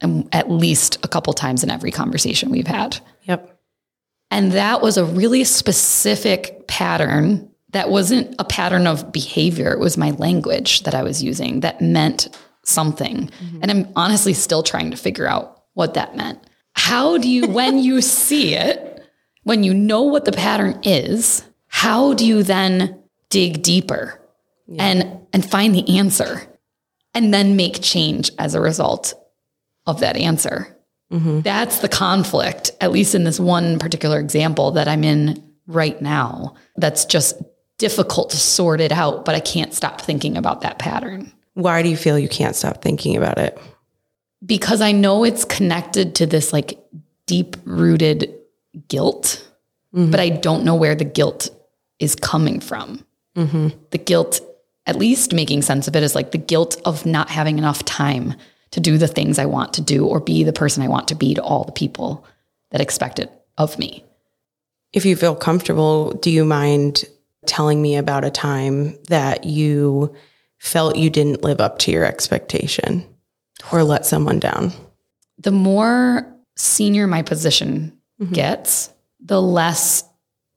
And 0.00 0.28
at 0.32 0.50
least 0.50 0.98
a 1.04 1.08
couple 1.08 1.32
times 1.32 1.64
in 1.64 1.70
every 1.70 1.90
conversation 1.90 2.50
we've 2.50 2.66
had. 2.66 2.98
Yep. 3.22 3.58
And 4.30 4.52
that 4.52 4.80
was 4.82 4.96
a 4.96 5.04
really 5.04 5.44
specific 5.44 6.68
pattern 6.68 7.50
that 7.70 7.90
wasn't 7.90 8.34
a 8.38 8.44
pattern 8.44 8.86
of 8.86 9.12
behavior. 9.12 9.72
It 9.72 9.78
was 9.78 9.96
my 9.96 10.10
language 10.12 10.84
that 10.84 10.94
I 10.94 11.02
was 11.02 11.22
using 11.22 11.60
that 11.60 11.80
meant 11.80 12.28
something. 12.64 13.28
Mm-hmm. 13.28 13.58
And 13.62 13.70
I'm 13.70 13.92
honestly 13.96 14.34
still 14.34 14.62
trying 14.62 14.90
to 14.90 14.96
figure 14.96 15.26
out 15.26 15.64
what 15.74 15.94
that 15.94 16.16
meant. 16.16 16.38
How 16.74 17.18
do 17.18 17.28
you, 17.28 17.46
when 17.48 17.78
you 17.78 18.00
see 18.00 18.54
it, 18.54 19.02
when 19.42 19.64
you 19.64 19.74
know 19.74 20.02
what 20.02 20.24
the 20.24 20.32
pattern 20.32 20.80
is, 20.82 21.44
how 21.68 22.14
do 22.14 22.26
you 22.26 22.42
then 22.42 23.02
dig 23.30 23.62
deeper 23.62 24.20
and, 24.78 25.20
and 25.32 25.48
find 25.48 25.74
the 25.74 25.98
answer 25.98 26.42
and 27.14 27.32
then 27.32 27.56
make 27.56 27.82
change 27.82 28.30
as 28.38 28.54
a 28.54 28.60
result 28.60 29.14
of 29.86 30.00
that 30.00 30.16
answer? 30.16 30.76
Mm-hmm. 31.12 31.40
That's 31.40 31.78
the 31.78 31.88
conflict, 31.88 32.72
at 32.80 32.92
least 32.92 33.14
in 33.14 33.24
this 33.24 33.40
one 33.40 33.78
particular 33.78 34.20
example 34.20 34.72
that 34.72 34.88
I'm 34.88 35.04
in 35.04 35.42
right 35.66 36.00
now. 36.02 36.54
That's 36.76 37.06
just 37.06 37.40
difficult 37.78 38.30
to 38.30 38.36
sort 38.36 38.80
it 38.80 38.92
out, 38.92 39.24
but 39.24 39.34
I 39.34 39.40
can't 39.40 39.72
stop 39.72 40.00
thinking 40.00 40.36
about 40.36 40.62
that 40.62 40.78
pattern 40.78 41.32
Why 41.54 41.82
do 41.82 41.88
you 41.88 41.96
feel 41.96 42.18
you 42.18 42.28
can't 42.28 42.56
stop 42.56 42.82
thinking 42.82 43.16
about 43.16 43.38
it? 43.38 43.58
because 44.44 44.80
I 44.80 44.92
know 44.92 45.24
it's 45.24 45.44
connected 45.44 46.14
to 46.16 46.26
this 46.26 46.52
like 46.52 46.78
deep 47.26 47.56
rooted 47.64 48.34
guilt, 48.88 49.48
mm-hmm. 49.94 50.10
but 50.10 50.20
I 50.20 50.30
don't 50.30 50.64
know 50.64 50.74
where 50.74 50.94
the 50.94 51.04
guilt 51.04 51.50
is 51.98 52.14
coming 52.14 52.60
from. 52.60 53.04
Mm-hmm. 53.38 53.68
The 53.90 53.98
guilt, 53.98 54.40
at 54.86 54.96
least 54.96 55.32
making 55.32 55.62
sense 55.62 55.88
of 55.88 55.96
it, 55.96 56.02
is 56.02 56.14
like 56.14 56.32
the 56.32 56.38
guilt 56.38 56.80
of 56.84 57.06
not 57.06 57.30
having 57.30 57.58
enough 57.58 57.84
time 57.84 58.34
to 58.72 58.80
do 58.80 58.98
the 58.98 59.08
things 59.08 59.38
I 59.38 59.46
want 59.46 59.72
to 59.74 59.80
do 59.80 60.06
or 60.06 60.20
be 60.20 60.44
the 60.44 60.52
person 60.52 60.82
I 60.82 60.88
want 60.88 61.08
to 61.08 61.14
be 61.14 61.34
to 61.34 61.42
all 61.42 61.64
the 61.64 61.72
people 61.72 62.26
that 62.70 62.80
expect 62.80 63.18
it 63.18 63.32
of 63.56 63.78
me. 63.78 64.04
If 64.92 65.06
you 65.06 65.16
feel 65.16 65.34
comfortable, 65.34 66.12
do 66.12 66.30
you 66.30 66.44
mind 66.44 67.04
telling 67.46 67.80
me 67.80 67.96
about 67.96 68.24
a 68.24 68.30
time 68.30 68.98
that 69.04 69.44
you 69.44 70.14
felt 70.58 70.96
you 70.96 71.08
didn't 71.08 71.44
live 71.44 71.60
up 71.60 71.78
to 71.78 71.90
your 71.90 72.04
expectation 72.04 73.06
or 73.72 73.84
let 73.84 74.04
someone 74.04 74.38
down? 74.38 74.72
the 75.38 75.52
more 75.52 76.26
senior 76.56 77.06
my 77.06 77.22
position 77.22 77.96
mm-hmm. 78.20 78.32
gets, 78.32 78.92
the 79.20 79.40
less 79.40 80.04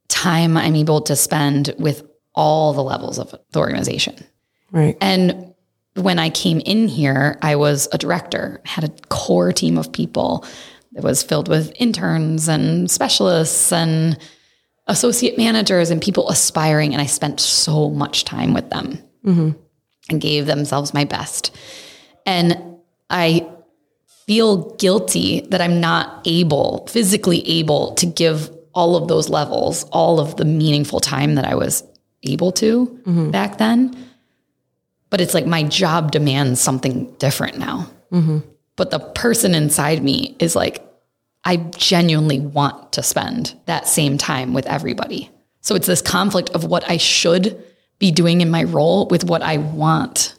time 0.09 0.57
I'm 0.57 0.75
able 0.75 1.01
to 1.01 1.15
spend 1.15 1.73
with 1.77 2.03
all 2.33 2.73
the 2.73 2.83
levels 2.83 3.19
of 3.19 3.35
the 3.51 3.59
organization. 3.59 4.15
Right. 4.71 4.97
And 5.01 5.53
when 5.95 6.19
I 6.19 6.29
came 6.29 6.59
in 6.61 6.87
here, 6.87 7.37
I 7.41 7.55
was 7.55 7.87
a 7.91 7.97
director, 7.97 8.61
had 8.65 8.83
a 8.83 9.07
core 9.09 9.51
team 9.51 9.77
of 9.77 9.91
people 9.91 10.45
that 10.93 11.03
was 11.03 11.23
filled 11.23 11.47
with 11.47 11.73
interns 11.75 12.47
and 12.47 12.89
specialists 12.89 13.71
and 13.71 14.17
associate 14.87 15.37
managers 15.37 15.89
and 15.89 16.01
people 16.01 16.29
aspiring. 16.29 16.93
And 16.93 17.01
I 17.01 17.05
spent 17.05 17.39
so 17.39 17.89
much 17.89 18.25
time 18.25 18.53
with 18.53 18.69
them 18.69 18.99
mm-hmm. 19.25 19.51
and 20.09 20.21
gave 20.21 20.45
themselves 20.45 20.93
my 20.93 21.05
best. 21.05 21.55
And 22.25 22.57
I 23.09 23.47
feel 24.25 24.75
guilty 24.75 25.41
that 25.49 25.61
I'm 25.61 25.81
not 25.81 26.21
able, 26.25 26.87
physically 26.87 27.47
able 27.47 27.93
to 27.95 28.05
give 28.05 28.49
all 28.73 28.95
of 28.95 29.07
those 29.07 29.27
levels, 29.27 29.83
all 29.91 30.19
of 30.19 30.37
the 30.37 30.45
meaningful 30.45 31.01
time 31.01 31.35
that 31.35 31.45
I 31.45 31.55
was 31.55 31.83
able 32.23 32.51
to 32.53 32.87
mm-hmm. 32.87 33.31
back 33.31 33.57
then. 33.57 33.95
But 35.09 35.21
it's 35.21 35.33
like 35.33 35.45
my 35.45 35.63
job 35.63 36.11
demands 36.11 36.61
something 36.61 37.11
different 37.15 37.57
now. 37.57 37.89
Mm-hmm. 38.11 38.39
But 38.75 38.91
the 38.91 38.99
person 38.99 39.53
inside 39.53 40.03
me 40.03 40.35
is 40.39 40.55
like, 40.55 40.85
I 41.43 41.57
genuinely 41.57 42.39
want 42.39 42.93
to 42.93 43.03
spend 43.03 43.55
that 43.65 43.87
same 43.87 44.17
time 44.17 44.53
with 44.53 44.65
everybody. 44.67 45.29
So 45.61 45.75
it's 45.75 45.87
this 45.87 46.01
conflict 46.01 46.49
of 46.51 46.65
what 46.65 46.89
I 46.89 46.97
should 46.97 47.63
be 47.99 48.11
doing 48.11 48.41
in 48.41 48.49
my 48.49 48.63
role 48.63 49.07
with 49.07 49.23
what 49.23 49.43
I 49.43 49.57
want 49.57 50.35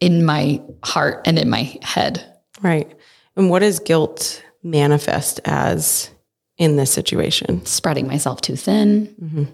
in 0.00 0.24
my 0.24 0.62
heart 0.84 1.22
and 1.26 1.38
in 1.38 1.50
my 1.50 1.76
head. 1.82 2.24
Right. 2.62 2.92
And 3.36 3.50
what 3.50 3.60
does 3.60 3.80
guilt 3.80 4.42
manifest 4.62 5.40
as 5.44 6.10
in 6.56 6.76
this 6.76 6.92
situation? 6.92 7.64
Spreading 7.66 8.06
myself 8.06 8.40
too 8.40 8.56
thin, 8.56 9.14
mm-hmm. 9.20 9.44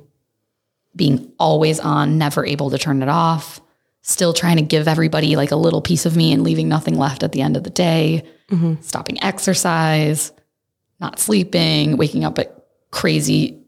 Being 0.96 1.33
always 1.38 1.80
on, 1.80 2.18
never 2.18 2.44
able 2.46 2.70
to 2.70 2.78
turn 2.78 3.02
it 3.02 3.09
off, 3.09 3.61
still 4.02 4.33
trying 4.33 4.57
to 4.57 4.62
give 4.62 4.87
everybody 4.87 5.37
like 5.37 5.50
a 5.50 5.57
little 5.57 5.80
piece 5.80 6.07
of 6.07 6.16
me 6.16 6.33
and 6.33 6.42
leaving 6.42 6.68
nothing 6.68 6.96
left 6.96 7.22
at 7.22 7.33
the 7.33 7.42
end 7.42 7.57
of 7.57 7.64
the 7.64 7.70
day, 7.70 8.22
mm-hmm. 8.50 8.74
stopping 8.80 9.22
exercise, 9.22 10.33
not 11.00 11.18
sleeping, 11.18 11.96
waking 11.96 12.24
up 12.24 12.38
at 12.38 12.66
crazy 12.90 13.62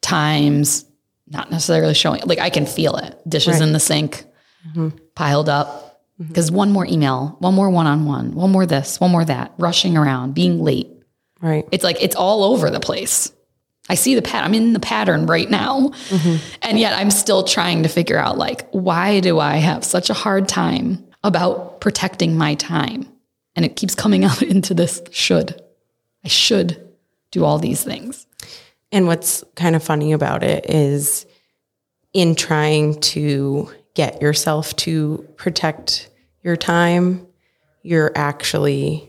times, 0.00 0.84
not 1.26 1.50
necessarily 1.50 1.94
showing 1.94 2.22
like 2.24 2.38
I 2.38 2.50
can 2.50 2.66
feel 2.66 2.96
it. 2.96 3.18
Dishes 3.28 3.60
in 3.60 3.72
the 3.72 3.80
sink, 3.80 4.24
mm-hmm. 4.68 4.90
piled 5.14 5.48
up. 5.48 6.00
Mm-hmm. 6.20 6.28
Because 6.28 6.50
one 6.50 6.72
more 6.72 6.84
email, 6.84 7.36
one 7.38 7.54
more 7.54 7.70
one 7.70 7.86
on 7.86 8.04
one, 8.04 8.34
one 8.34 8.50
more 8.50 8.66
this, 8.66 9.00
one 9.00 9.10
more 9.10 9.24
that, 9.24 9.54
rushing 9.56 9.96
around, 9.96 10.34
being 10.34 10.60
late. 10.60 10.88
Right. 11.40 11.66
It's 11.70 11.84
like 11.84 12.02
it's 12.02 12.16
all 12.16 12.42
over 12.42 12.70
the 12.70 12.80
place. 12.80 13.32
I 13.88 13.94
see 13.94 14.14
the 14.14 14.22
pattern. 14.22 14.46
I'm 14.46 14.54
in 14.54 14.72
the 14.72 14.80
pattern 14.80 15.26
right 15.26 15.48
now. 15.50 15.88
Mm-hmm. 16.08 16.36
And 16.62 16.78
yet 16.78 16.92
I'm 16.92 17.10
still 17.10 17.42
trying 17.42 17.82
to 17.82 17.88
figure 17.88 18.18
out 18.18 18.36
like, 18.36 18.68
why 18.70 19.20
do 19.20 19.38
I 19.38 19.56
have 19.56 19.84
such 19.84 20.10
a 20.10 20.14
hard 20.14 20.48
time 20.48 21.04
about 21.24 21.80
protecting 21.80 22.36
my 22.36 22.54
time? 22.54 23.08
And 23.56 23.64
it 23.64 23.76
keeps 23.76 23.94
coming 23.94 24.24
out 24.26 24.42
into 24.42 24.74
this 24.74 25.02
should. 25.10 25.60
I 26.24 26.28
should 26.28 26.88
do 27.30 27.44
all 27.44 27.58
these 27.58 27.82
things. 27.82 28.26
And 28.92 29.06
what's 29.06 29.44
kind 29.54 29.76
of 29.76 29.82
funny 29.82 30.12
about 30.12 30.42
it 30.42 30.68
is 30.68 31.26
in 32.12 32.34
trying 32.34 33.00
to 33.00 33.70
get 33.94 34.22
yourself 34.22 34.74
to 34.76 35.26
protect 35.36 36.08
your 36.42 36.56
time, 36.56 37.26
you're 37.82 38.12
actually 38.14 39.07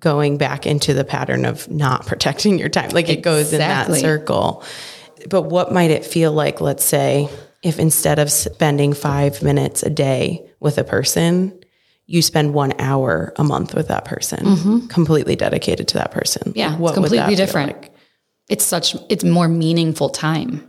going 0.00 0.38
back 0.38 0.66
into 0.66 0.94
the 0.94 1.04
pattern 1.04 1.44
of 1.44 1.70
not 1.70 2.06
protecting 2.10 2.58
your 2.58 2.68
time. 2.68 2.90
Like 2.90 3.08
it 3.08 3.22
goes 3.22 3.52
in 3.52 3.58
that 3.58 3.92
circle. 3.94 4.64
But 5.28 5.42
what 5.42 5.72
might 5.72 5.90
it 5.90 6.04
feel 6.04 6.32
like, 6.32 6.60
let's 6.60 6.84
say, 6.84 7.28
if 7.62 7.78
instead 7.78 8.18
of 8.18 8.30
spending 8.32 8.94
five 8.94 9.42
minutes 9.42 9.82
a 9.82 9.90
day 9.90 10.50
with 10.60 10.78
a 10.78 10.84
person, 10.84 11.58
you 12.06 12.22
spend 12.22 12.54
one 12.54 12.72
hour 12.80 13.32
a 13.36 13.44
month 13.44 13.74
with 13.74 13.88
that 13.88 14.04
person, 14.06 14.88
completely 14.88 15.36
dedicated 15.36 15.86
to 15.88 15.94
that 15.98 16.10
person? 16.10 16.42
Mm-hmm. 16.48 16.58
Yeah, 16.58 16.76
What 16.78 16.90
it's 16.90 16.94
completely 16.98 17.34
different. 17.36 17.82
like? 17.82 17.94
It's 18.48 18.64
such, 18.64 18.96
it's 19.10 19.22
more 19.22 19.46
meaningful 19.46 20.08
time. 20.08 20.66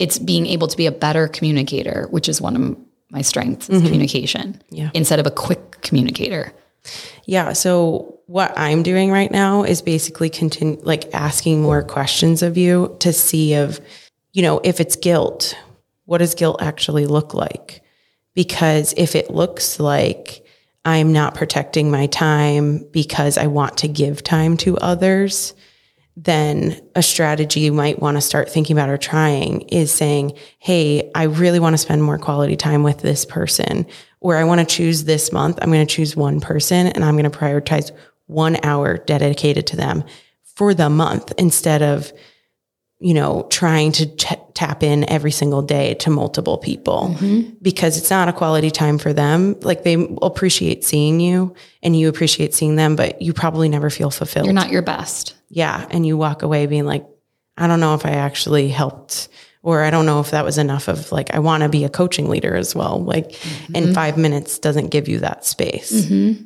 It's 0.00 0.18
being 0.18 0.46
able 0.46 0.66
to 0.68 0.76
be 0.76 0.86
a 0.86 0.92
better 0.92 1.28
communicator, 1.28 2.08
which 2.10 2.28
is 2.28 2.40
one 2.40 2.56
of 2.56 2.76
my 3.10 3.22
strengths 3.22 3.70
is 3.70 3.80
communication 3.80 4.60
Yeah. 4.70 4.90
instead 4.92 5.20
of 5.20 5.26
a 5.26 5.30
quick 5.30 5.80
communicator. 5.82 6.52
Yeah. 7.24 7.52
So 7.52 8.20
what 8.26 8.52
I'm 8.56 8.82
doing 8.82 9.10
right 9.10 9.30
now 9.30 9.64
is 9.64 9.82
basically 9.82 10.30
continue 10.30 10.80
like 10.82 11.12
asking 11.14 11.62
more 11.62 11.82
questions 11.82 12.42
of 12.42 12.56
you 12.56 12.96
to 13.00 13.12
see 13.12 13.54
of, 13.54 13.80
you 14.32 14.42
know, 14.42 14.60
if 14.64 14.80
it's 14.80 14.96
guilt, 14.96 15.56
what 16.06 16.18
does 16.18 16.34
guilt 16.34 16.60
actually 16.60 17.06
look 17.06 17.34
like? 17.34 17.82
Because 18.34 18.94
if 18.96 19.14
it 19.14 19.30
looks 19.30 19.78
like 19.78 20.44
I'm 20.84 21.12
not 21.12 21.34
protecting 21.34 21.90
my 21.90 22.06
time 22.06 22.86
because 22.90 23.38
I 23.38 23.46
want 23.46 23.78
to 23.78 23.88
give 23.88 24.22
time 24.22 24.56
to 24.58 24.76
others, 24.78 25.54
then 26.16 26.80
a 26.94 27.02
strategy 27.02 27.60
you 27.60 27.72
might 27.72 27.98
want 27.98 28.16
to 28.16 28.20
start 28.20 28.48
thinking 28.48 28.76
about 28.76 28.88
or 28.88 28.96
trying 28.96 29.62
is 29.62 29.92
saying, 29.92 30.36
Hey, 30.58 31.10
I 31.14 31.24
really 31.24 31.58
want 31.58 31.74
to 31.74 31.78
spend 31.78 32.02
more 32.02 32.18
quality 32.18 32.56
time 32.56 32.82
with 32.82 33.00
this 33.00 33.24
person, 33.24 33.86
or 34.20 34.36
I 34.36 34.44
want 34.44 34.60
to 34.60 34.66
choose 34.66 35.04
this 35.04 35.32
month. 35.32 35.58
I'm 35.60 35.72
going 35.72 35.86
to 35.86 35.92
choose 35.92 36.16
one 36.16 36.40
person 36.40 36.86
and 36.86 37.04
I'm 37.04 37.16
going 37.16 37.30
to 37.30 37.36
prioritize 37.36 37.90
one 38.26 38.56
hour 38.64 38.98
dedicated 38.98 39.66
to 39.68 39.76
them 39.76 40.04
for 40.54 40.72
the 40.72 40.88
month 40.88 41.32
instead 41.36 41.82
of, 41.82 42.12
you 43.00 43.12
know, 43.12 43.46
trying 43.50 43.90
to 43.92 44.06
ch- 44.16 44.38
tap 44.54 44.84
in 44.84 45.08
every 45.10 45.32
single 45.32 45.62
day 45.62 45.94
to 45.94 46.10
multiple 46.10 46.56
people 46.58 47.16
mm-hmm. 47.18 47.54
because 47.60 47.98
it's 47.98 48.08
not 48.08 48.28
a 48.28 48.32
quality 48.32 48.70
time 48.70 48.98
for 48.98 49.12
them. 49.12 49.58
Like 49.60 49.82
they 49.82 49.94
appreciate 50.22 50.84
seeing 50.84 51.18
you 51.18 51.54
and 51.82 51.98
you 51.98 52.08
appreciate 52.08 52.54
seeing 52.54 52.76
them, 52.76 52.94
but 52.94 53.20
you 53.20 53.32
probably 53.32 53.68
never 53.68 53.90
feel 53.90 54.10
fulfilled. 54.10 54.46
You're 54.46 54.54
not 54.54 54.70
your 54.70 54.82
best. 54.82 55.34
Yeah. 55.54 55.86
And 55.90 56.04
you 56.06 56.16
walk 56.16 56.42
away 56.42 56.66
being 56.66 56.84
like, 56.86 57.06
I 57.56 57.66
don't 57.68 57.80
know 57.80 57.94
if 57.94 58.04
I 58.04 58.10
actually 58.10 58.68
helped 58.68 59.28
Or 59.62 59.82
I 59.82 59.88
don't 59.90 60.04
know 60.04 60.20
if 60.20 60.30
that 60.32 60.44
was 60.44 60.58
enough 60.58 60.88
of 60.88 61.10
like, 61.10 61.32
I 61.34 61.38
want 61.38 61.62
to 61.62 61.70
be 61.70 61.84
a 61.84 61.88
coaching 61.88 62.28
leader 62.28 62.54
as 62.54 62.74
well. 62.74 63.02
Like, 63.02 63.30
Mm-hmm. 63.30 63.76
and 63.76 63.94
five 63.94 64.18
minutes 64.18 64.58
doesn't 64.58 64.90
give 64.90 65.08
you 65.08 65.20
that 65.20 65.46
space 65.46 65.90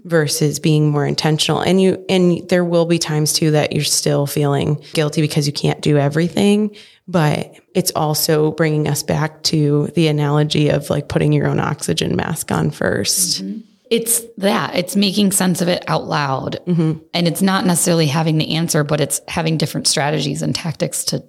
versus 0.05 0.61
being 0.61 0.91
more 0.91 1.05
intentional. 1.05 1.61
And 1.61 1.81
you, 1.83 2.05
and 2.09 2.49
there 2.49 2.65
will 2.65 2.85
be 2.87 2.99
times 2.99 3.33
too 3.33 3.51
that 3.53 3.73
you're 3.73 3.83
still 3.83 4.27
feeling 4.27 4.81
guilty 4.93 5.21
because 5.21 5.49
you 5.49 5.53
can't 5.53 5.81
do 5.81 5.97
everything. 5.99 6.77
But 7.09 7.55
it's 7.75 7.91
also 7.97 8.53
bringing 8.53 8.87
us 8.87 9.03
back 9.03 9.43
to 9.45 9.89
the 9.97 10.07
analogy 10.09 10.69
of 10.69 10.89
like 10.91 11.09
putting 11.09 11.33
your 11.33 11.49
own 11.49 11.59
oxygen 11.59 12.15
mask 12.15 12.53
on 12.53 12.71
1st 12.71 13.63
It's 13.91 14.21
that. 14.37 14.75
It's 14.75 14.97
making 14.97 15.33
sense 15.33 15.61
of 15.63 15.69
it 15.69 15.85
out 15.89 16.07
loud. 16.07 16.59
Mm-hmm. 16.67 16.99
And 17.15 17.27
it's 17.29 17.43
not 17.43 17.65
necessarily 17.65 18.07
having 18.07 18.39
the 18.39 18.55
answer, 18.55 18.85
but 18.85 19.01
it's 19.01 19.21
having 19.29 19.57
different 19.57 19.87
strategies 19.87 20.43
and 20.43 20.55
tactics 20.55 21.05
to 21.07 21.25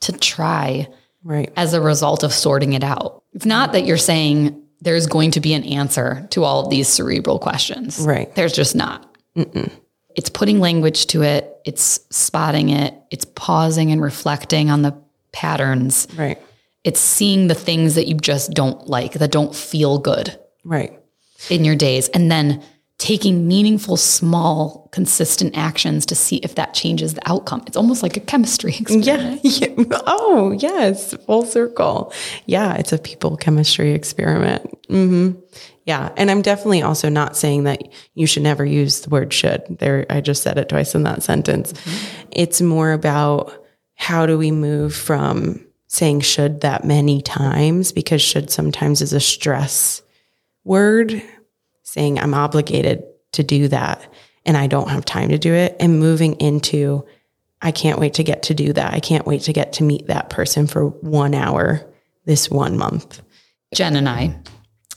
to 0.00 0.12
try 0.12 0.88
Right. 1.22 1.50
as 1.56 1.72
a 1.72 1.80
result 1.80 2.22
of 2.22 2.32
sorting 2.34 2.74
it 2.74 2.84
out. 2.84 3.22
It's 3.32 3.46
not 3.46 3.72
that 3.72 3.86
you're 3.86 3.96
saying 3.96 4.60
there's 4.82 5.06
going 5.06 5.30
to 5.30 5.40
be 5.40 5.54
an 5.54 5.64
answer 5.64 6.26
to 6.32 6.44
all 6.44 6.62
of 6.64 6.68
these 6.70 6.86
cerebral 6.88 7.38
questions. 7.38 7.98
Right. 8.00 8.32
There's 8.34 8.52
just 8.52 8.76
not. 8.76 9.10
It's 10.14 10.28
putting 10.28 10.60
language 10.60 11.06
to 11.06 11.22
it, 11.22 11.50
it's 11.64 12.00
spotting 12.10 12.68
it, 12.68 12.94
it's 13.10 13.24
pausing 13.24 13.90
and 13.90 14.02
reflecting 14.02 14.70
on 14.70 14.82
the 14.82 14.94
patterns. 15.32 16.06
Right. 16.16 16.38
It's 16.84 17.00
seeing 17.00 17.46
the 17.48 17.54
things 17.54 17.94
that 17.94 18.06
you 18.06 18.14
just 18.16 18.50
don't 18.52 18.86
like, 18.86 19.14
that 19.14 19.32
don't 19.32 19.54
feel 19.56 19.98
good 19.98 20.38
Right. 20.64 20.98
In 21.50 21.64
your 21.64 21.76
days, 21.76 22.08
and 22.10 22.30
then 22.30 22.62
taking 22.98 23.46
meaningful, 23.48 23.96
small, 23.96 24.88
consistent 24.92 25.56
actions 25.56 26.06
to 26.06 26.14
see 26.14 26.36
if 26.36 26.54
that 26.54 26.74
changes 26.74 27.14
the 27.14 27.28
outcome. 27.28 27.62
It's 27.66 27.76
almost 27.76 28.02
like 28.02 28.16
a 28.16 28.20
chemistry 28.20 28.74
experiment. 28.80 29.40
Yeah. 29.44 29.68
yeah. 29.76 29.98
Oh, 30.06 30.52
yes. 30.58 31.12
Full 31.26 31.44
circle. 31.44 32.12
Yeah. 32.46 32.74
It's 32.76 32.92
a 32.92 32.98
people 32.98 33.36
chemistry 33.36 33.92
experiment. 33.92 34.62
hmm 34.88 35.32
Yeah. 35.84 36.12
And 36.16 36.30
I'm 36.30 36.40
definitely 36.40 36.82
also 36.82 37.08
not 37.08 37.36
saying 37.36 37.64
that 37.64 37.82
you 38.14 38.26
should 38.26 38.44
never 38.44 38.64
use 38.64 39.00
the 39.00 39.10
word 39.10 39.32
should. 39.32 39.62
There, 39.80 40.06
I 40.08 40.20
just 40.20 40.42
said 40.42 40.56
it 40.56 40.68
twice 40.68 40.94
in 40.94 41.02
that 41.02 41.22
sentence. 41.22 41.74
It's 42.30 42.62
more 42.62 42.92
about 42.92 43.52
how 43.96 44.24
do 44.24 44.38
we 44.38 44.52
move 44.52 44.94
from 44.94 45.66
saying 45.88 46.20
should 46.20 46.60
that 46.60 46.84
many 46.84 47.22
times 47.22 47.92
because 47.92 48.22
should 48.22 48.50
sometimes 48.50 49.02
is 49.02 49.12
a 49.12 49.20
stress 49.20 50.00
word 50.64 51.22
saying 51.82 52.18
I'm 52.18 52.34
obligated 52.34 53.04
to 53.32 53.42
do 53.42 53.68
that 53.68 54.12
and 54.46 54.56
I 54.56 54.66
don't 54.66 54.88
have 54.88 55.04
time 55.04 55.28
to 55.30 55.38
do 55.38 55.52
it 55.52 55.76
and 55.80 55.98
moving 56.00 56.34
into 56.34 57.04
I 57.62 57.70
can't 57.72 57.98
wait 57.98 58.14
to 58.14 58.24
get 58.24 58.42
to 58.44 58.54
do 58.54 58.74
that. 58.74 58.92
I 58.92 59.00
can't 59.00 59.26
wait 59.26 59.42
to 59.42 59.52
get 59.52 59.72
to 59.74 59.84
meet 59.84 60.06
that 60.08 60.28
person 60.28 60.66
for 60.66 60.88
1 60.88 61.34
hour 61.34 61.84
this 62.26 62.50
one 62.50 62.76
month. 62.76 63.22
Jen 63.74 63.96
and 63.96 64.06
I, 64.08 64.36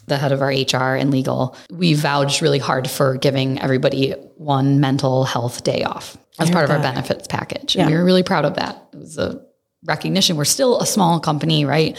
the 0.07 0.17
head 0.17 0.33
of 0.33 0.41
our 0.41 0.49
HR 0.49 0.95
and 0.95 1.09
legal, 1.09 1.55
we 1.69 1.93
vouched 1.93 2.41
really 2.41 2.59
hard 2.59 2.89
for 2.89 3.15
giving 3.15 3.59
everybody 3.61 4.11
one 4.35 4.81
mental 4.81 5.23
health 5.23 5.63
day 5.63 5.83
off 5.83 6.17
as 6.39 6.51
part 6.51 6.65
of 6.65 6.71
our 6.71 6.79
benefits 6.79 7.27
package. 7.27 7.77
And 7.77 7.89
we 7.89 7.95
were 7.95 8.03
really 8.03 8.23
proud 8.23 8.43
of 8.43 8.55
that. 8.55 8.89
It 8.93 8.99
was 8.99 9.17
a 9.17 9.41
recognition. 9.85 10.35
We're 10.35 10.45
still 10.45 10.79
a 10.79 10.85
small 10.85 11.19
company, 11.19 11.65
right? 11.65 11.97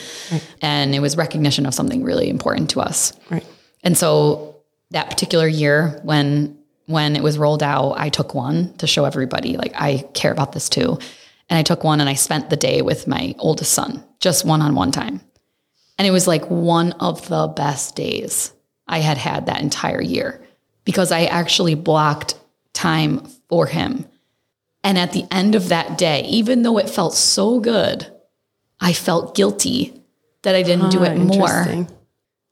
And 0.60 0.94
it 0.94 1.00
was 1.00 1.16
recognition 1.16 1.64
of 1.64 1.74
something 1.74 2.04
really 2.04 2.28
important 2.28 2.70
to 2.70 2.80
us. 2.80 3.12
Right. 3.30 3.44
And 3.82 3.96
so 3.96 4.56
that 4.90 5.10
particular 5.10 5.46
year 5.46 6.00
when 6.02 6.56
when 6.86 7.16
it 7.16 7.22
was 7.22 7.36
rolled 7.36 7.62
out, 7.62 7.92
I 7.98 8.08
took 8.08 8.34
one 8.34 8.72
to 8.78 8.86
show 8.86 9.04
everybody 9.04 9.58
like 9.58 9.74
I 9.74 10.08
care 10.14 10.32
about 10.32 10.52
this 10.52 10.70
too. 10.70 10.98
And 11.50 11.58
I 11.58 11.62
took 11.62 11.84
one 11.84 12.00
and 12.00 12.08
I 12.08 12.14
spent 12.14 12.48
the 12.48 12.56
day 12.56 12.80
with 12.80 13.06
my 13.06 13.34
oldest 13.38 13.72
son, 13.72 14.02
just 14.20 14.46
one 14.46 14.62
on 14.62 14.74
one 14.74 14.90
time. 14.90 15.20
And 15.98 16.06
it 16.06 16.12
was 16.12 16.26
like 16.26 16.46
one 16.46 16.92
of 16.92 17.28
the 17.28 17.46
best 17.48 17.94
days 17.94 18.52
I 18.86 19.00
had 19.00 19.18
had 19.18 19.46
that 19.46 19.60
entire 19.60 20.00
year 20.00 20.42
because 20.84 21.12
I 21.12 21.24
actually 21.24 21.74
blocked 21.74 22.38
time 22.72 23.26
for 23.50 23.66
him. 23.66 24.06
And 24.82 24.96
at 24.96 25.12
the 25.12 25.26
end 25.30 25.54
of 25.54 25.68
that 25.68 25.98
day, 25.98 26.22
even 26.24 26.62
though 26.62 26.78
it 26.78 26.88
felt 26.88 27.12
so 27.14 27.60
good, 27.60 28.06
I 28.80 28.94
felt 28.94 29.34
guilty 29.34 29.92
that 30.42 30.54
I 30.54 30.62
didn't 30.62 30.90
do 30.90 31.00
Ah, 31.00 31.10
it 31.10 31.18
more 31.18 31.86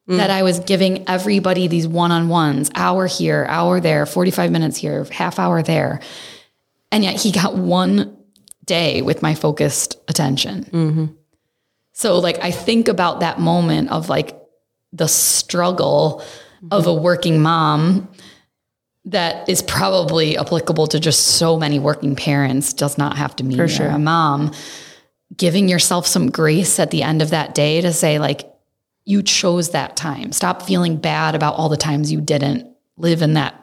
interesting. 0.08 0.18
that 0.18 0.30
I 0.30 0.42
was 0.42 0.60
giving 0.60 1.08
everybody 1.08 1.66
these 1.66 1.86
one 1.88 2.12
on 2.12 2.28
ones, 2.28 2.70
hour 2.74 3.06
here, 3.06 3.46
hour 3.48 3.80
there, 3.80 4.06
45 4.06 4.50
minutes 4.50 4.76
here, 4.76 5.04
half 5.10 5.38
hour 5.38 5.62
there. 5.62 6.00
And 6.92 7.04
yet 7.04 7.20
he 7.20 7.32
got 7.32 7.56
one 7.56 8.16
day 8.64 9.02
with 9.02 9.22
my 9.22 9.34
focused 9.34 9.96
attention. 10.08 10.64
Mm-hmm. 10.64 11.06
So, 11.92 12.18
like, 12.18 12.42
I 12.42 12.50
think 12.50 12.88
about 12.88 13.20
that 13.20 13.40
moment 13.40 13.90
of 13.90 14.08
like 14.08 14.38
the 14.92 15.08
struggle 15.08 16.22
of 16.70 16.86
a 16.86 16.94
working 16.94 17.40
mom 17.40 18.08
that 19.06 19.48
is 19.48 19.62
probably 19.62 20.36
applicable 20.36 20.88
to 20.88 20.98
just 20.98 21.20
so 21.20 21.58
many 21.58 21.78
working 21.78 22.16
parents, 22.16 22.72
does 22.72 22.98
not 22.98 23.16
have 23.16 23.36
to 23.36 23.44
mean 23.44 23.56
you're 23.56 23.68
sure. 23.68 23.86
a 23.86 23.98
mom. 23.98 24.52
Giving 25.36 25.68
yourself 25.68 26.06
some 26.06 26.30
grace 26.30 26.78
at 26.78 26.90
the 26.90 27.02
end 27.02 27.22
of 27.22 27.30
that 27.30 27.54
day 27.54 27.80
to 27.80 27.92
say, 27.92 28.18
like, 28.18 28.50
you 29.06 29.22
chose 29.22 29.70
that 29.70 29.96
time. 29.96 30.32
Stop 30.32 30.62
feeling 30.62 30.96
bad 30.96 31.34
about 31.34 31.54
all 31.54 31.68
the 31.70 31.76
times 31.78 32.12
you 32.12 32.20
didn't 32.20 32.66
live 32.98 33.22
in 33.22 33.34
that 33.34 33.54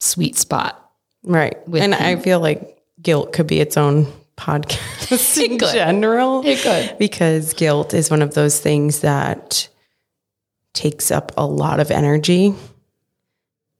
sweet 0.00 0.36
spot. 0.36 0.82
Right. 1.22 1.56
and 1.66 1.94
him. 1.94 2.02
I 2.02 2.16
feel 2.16 2.40
like 2.40 2.82
guilt 3.02 3.32
could 3.32 3.46
be 3.46 3.60
its 3.60 3.76
own 3.76 4.06
podcast 4.36 5.38
in 5.44 5.58
could. 5.58 5.72
general. 5.72 6.44
It 6.44 6.60
could. 6.60 6.96
Because 6.98 7.52
guilt 7.54 7.94
is 7.94 8.10
one 8.10 8.22
of 8.22 8.34
those 8.34 8.58
things 8.60 9.00
that 9.00 9.68
takes 10.72 11.10
up 11.10 11.32
a 11.36 11.46
lot 11.46 11.78
of 11.78 11.90
energy. 11.90 12.54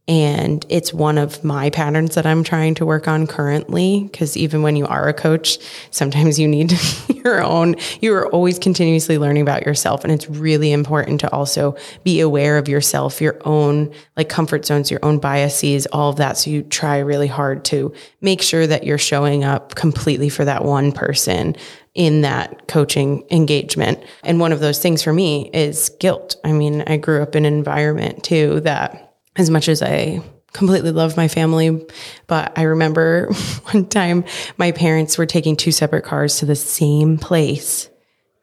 And 0.09 0.65
it's 0.69 0.95
one 0.95 1.19
of 1.19 1.43
my 1.43 1.71
patterns 1.71 2.15
that 2.15 2.27
I'm 2.27 2.45
trying 2.45 2.77
to 2.77 2.87
work 2.87 3.09
on 3.09 3.27
currently. 3.27 4.05
Because 4.05 4.37
even 4.37 4.63
when 4.63 4.77
you 4.77 4.87
are 4.87 5.09
a 5.09 5.13
coach, 5.13 5.59
sometimes 5.91 6.39
you 6.39 6.47
need 6.47 6.73
your 7.09 7.43
own, 7.43 7.75
you 8.01 8.15
are 8.15 8.29
always 8.29 8.59
continuously 8.59 9.19
learning 9.19 9.43
about 9.43 9.67
yourself. 9.67 10.05
And 10.05 10.13
it's 10.13 10.31
really 10.31 10.71
important 10.71 11.21
to 11.21 11.33
also 11.33 11.77
be 12.05 12.21
aware 12.21 12.57
of 12.57 12.69
yourself, 12.69 13.21
your 13.21 13.37
own 13.45 13.93
like 14.17 14.29
comfort 14.29 14.65
zones, 14.65 14.93
your 14.93 15.05
own 15.05 15.19
biases, 15.19 15.87
all 15.87 16.11
of 16.11 16.17
that. 16.17 16.37
So 16.37 16.51
you 16.51 16.63
try 16.63 16.99
really 16.99 17.27
hard 17.27 17.65
to 17.67 17.93
make 18.21 18.43
sure 18.43 18.65
that 18.65 18.85
you're 18.85 18.99
showing 18.99 19.43
up 19.43 19.75
completely 19.75 20.29
for 20.29 20.45
that 20.45 20.65
one 20.65 20.93
person 20.93 21.57
in 21.97 22.21
that 22.21 22.69
coaching 22.69 23.25
engagement. 23.31 23.99
And 24.23 24.39
one 24.39 24.53
of 24.53 24.61
those 24.61 24.79
things 24.79 25.03
for 25.03 25.13
me 25.13 25.51
is 25.53 25.89
guilt. 25.99 26.37
I 26.45 26.53
mean, 26.53 26.85
I 26.87 26.97
grew 26.97 27.23
up 27.23 27.35
in 27.35 27.45
an 27.45 27.55
environment 27.55 28.23
too 28.23 28.61
that 28.61 29.06
as 29.37 29.51
much 29.51 29.69
as 29.69 29.83
I 29.83 30.23
completely 30.53 30.91
love 30.91 31.17
my 31.17 31.29
family, 31.29 31.87
but 32.27 32.57
I 32.57 32.63
remember 32.63 33.27
one 33.71 33.87
time 33.89 34.25
my 34.57 34.73
parents 34.73 35.19
were 35.19 35.27
taking 35.27 35.57
two 35.57 35.73
separate 35.73 36.05
cars 36.05 36.39
to 36.39 36.47
the 36.47 36.57
same 36.57 37.19
place 37.19 37.91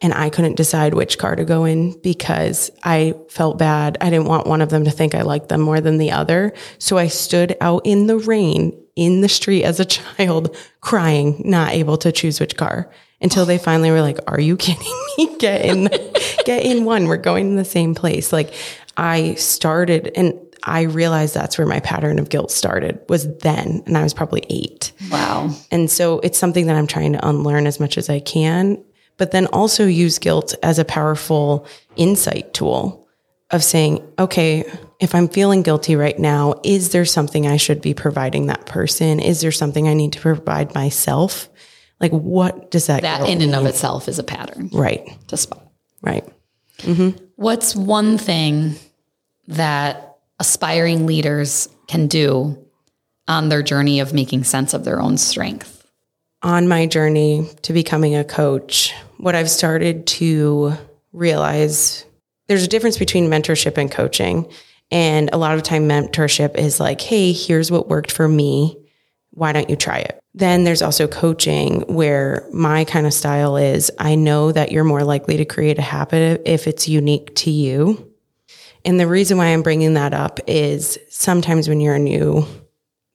and 0.03 0.13
I 0.13 0.29
couldn't 0.29 0.58
decide 0.58 0.93
which 0.93 1.17
car 1.17 1.34
to 1.36 1.45
go 1.45 1.63
in 1.63 1.97
because 2.01 2.69
I 2.84 3.15
felt 3.29 3.58
bad. 3.58 3.97
I 4.01 4.10
didn't 4.10 4.27
want 4.27 4.45
one 4.45 4.62
of 4.62 4.69
them 4.69 4.84
to 4.84 4.91
think 4.91 5.15
I 5.15 5.21
liked 5.21 5.47
them 5.47 5.62
more 5.62 5.79
than 5.79 5.97
the 5.97 6.12
other. 6.12 6.53
So 6.77 6.97
I 6.97 7.08
stood 7.08 7.56
out 7.62 7.84
in 7.86 8.08
the 8.08 8.17
rain 8.17 8.77
in 8.97 9.21
the 9.21 9.29
street 9.29 9.63
as 9.63 9.79
a 9.79 9.86
child 10.17 10.56
crying, 10.82 11.41
not 11.45 11.71
able 11.71 11.97
to 11.97 12.12
choose 12.12 12.41
which 12.41 12.58
car 12.58 12.91
until 13.21 13.45
they 13.45 13.58
finally 13.58 13.91
were 13.91 14.01
like, 14.01 14.19
are 14.27 14.41
you 14.41 14.58
kidding 14.58 15.06
me? 15.17 15.38
Get 15.38 15.65
in, 15.65 15.86
get 16.45 16.65
in 16.65 16.84
one. 16.84 17.08
We're 17.08 17.15
going 17.15 17.51
to 17.51 17.56
the 17.56 17.65
same 17.65 17.95
place. 17.95 18.34
Like 18.34 18.53
I 18.97 19.36
started 19.36 20.12
and 20.15 20.38
I 20.65 20.84
realized 20.84 21.34
that's 21.34 21.58
where 21.58 21.67
my 21.67 21.80
pattern 21.82 22.19
of 22.19 22.30
guilt 22.30 22.49
started 22.52 22.99
was 23.10 23.28
then. 23.39 23.84
And 23.86 23.97
I 23.97 24.04
was 24.04 24.13
probably 24.13 24.43
eight. 24.49 24.93
Wow. 25.12 25.49
And 25.71 25.91
so 25.91 26.19
it's 26.21 26.38
something 26.38 26.67
that 26.67 26.76
I'm 26.78 26.88
trying 26.88 27.13
to 27.13 27.28
unlearn 27.28 27.67
as 27.67 27.80
much 27.82 27.97
as 27.97 28.10
I 28.10 28.19
can, 28.21 28.82
but 29.17 29.32
then 29.32 29.47
also 29.47 29.86
use 29.86 30.19
guilt 30.19 30.56
as 30.63 30.80
a 30.80 30.86
powerful 30.86 31.67
insight 31.97 32.54
tool 32.54 33.08
of 33.52 33.63
saying, 33.63 34.02
okay, 34.17 34.63
if 35.02 35.13
I'm 35.13 35.28
feeling 35.28 35.63
guilty 35.63 35.95
right 35.97 36.17
now, 36.17 36.56
is 36.63 36.91
there 36.91 37.06
something 37.06 37.45
I 37.45 37.58
should 37.58 37.82
be 37.82 37.93
providing 37.93 38.47
that 38.47 38.65
person? 38.65 39.19
Is 39.19 39.41
there 39.41 39.52
something 39.52 39.88
I 39.88 39.93
need 39.93 40.13
to 40.13 40.19
provide 40.21 40.73
myself? 40.73 41.49
Like, 41.99 42.12
what 42.12 42.71
does 42.71 42.88
that, 42.88 43.02
That 43.02 43.21
in 43.28 43.42
and 43.42 43.52
mean? 43.52 43.54
of 43.56 43.65
itself 43.65 44.08
is 44.08 44.17
a 44.17 44.23
pattern 44.23 44.69
Right, 44.73 45.08
to 45.27 45.38
spot. 45.38 45.67
right. 46.02 46.25
Mm-hmm. 46.79 47.23
What's 47.35 47.75
one 47.75 48.17
thing 48.17 48.75
that 49.48 50.13
aspiring 50.40 51.06
leaders 51.06 51.69
can 51.88 52.08
do 52.08 52.58
on 53.27 53.50
their 53.50 53.63
journey 53.63 54.00
of 54.00 54.13
making 54.13 54.44
sense 54.44 54.73
of 54.73 54.84
their 54.84 55.00
own 55.00 55.17
strength? 55.17 55.84
on 56.44 56.67
my 56.67 56.86
journey 56.86 57.50
to 57.62 57.73
becoming 57.73 58.15
a 58.15 58.23
coach, 58.23 58.94
what 59.17 59.34
I've 59.34 59.50
started 59.50 60.06
to 60.08 60.73
realize 61.13 62.06
there's 62.48 62.65
a 62.65 62.67
difference 62.67 62.98
between 62.98 63.29
mentorship 63.29 63.77
and 63.77 63.90
coaching. 63.90 64.52
And 64.92 65.29
a 65.31 65.38
lot 65.38 65.56
of 65.56 65.63
time 65.63 65.88
mentorship 65.88 66.58
is 66.58 66.79
like, 66.79 67.00
hey, 67.00 67.31
here's 67.31 67.71
what 67.71 67.88
worked 67.88 68.12
for 68.12 68.27
me. 68.27 68.77
Why 69.31 69.54
don't 69.54 69.69
you 69.69 69.75
try 69.75 70.00
it? 70.00 70.19
Then 70.36 70.65
there's 70.65 70.81
also 70.81 71.08
coaching 71.08 71.81
where 71.88 72.48
my 72.52 72.84
kind 72.84 73.08
of 73.08 73.13
style 73.13 73.56
is 73.56 73.90
I 73.98 74.15
know 74.15 74.52
that 74.52 74.71
you're 74.71 74.84
more 74.84 75.04
likely 75.04 75.38
to 75.38 75.46
create 75.46 75.79
a 75.79 75.84
habit 75.84 76.42
if 76.46 76.67
it's 76.67 76.88
unique 76.88 77.34
to 77.38 77.52
you. 77.52 78.13
And 78.86 79.00
the 79.00 79.08
reason 79.08 79.38
why 79.38 79.48
I'm 79.48 79.62
bringing 79.62 79.94
that 79.94 80.13
up 80.13 80.40
is 80.48 80.98
sometimes 81.10 81.69
when 81.69 81.79
you're 81.79 81.96
a 81.96 82.00
new, 82.00 82.46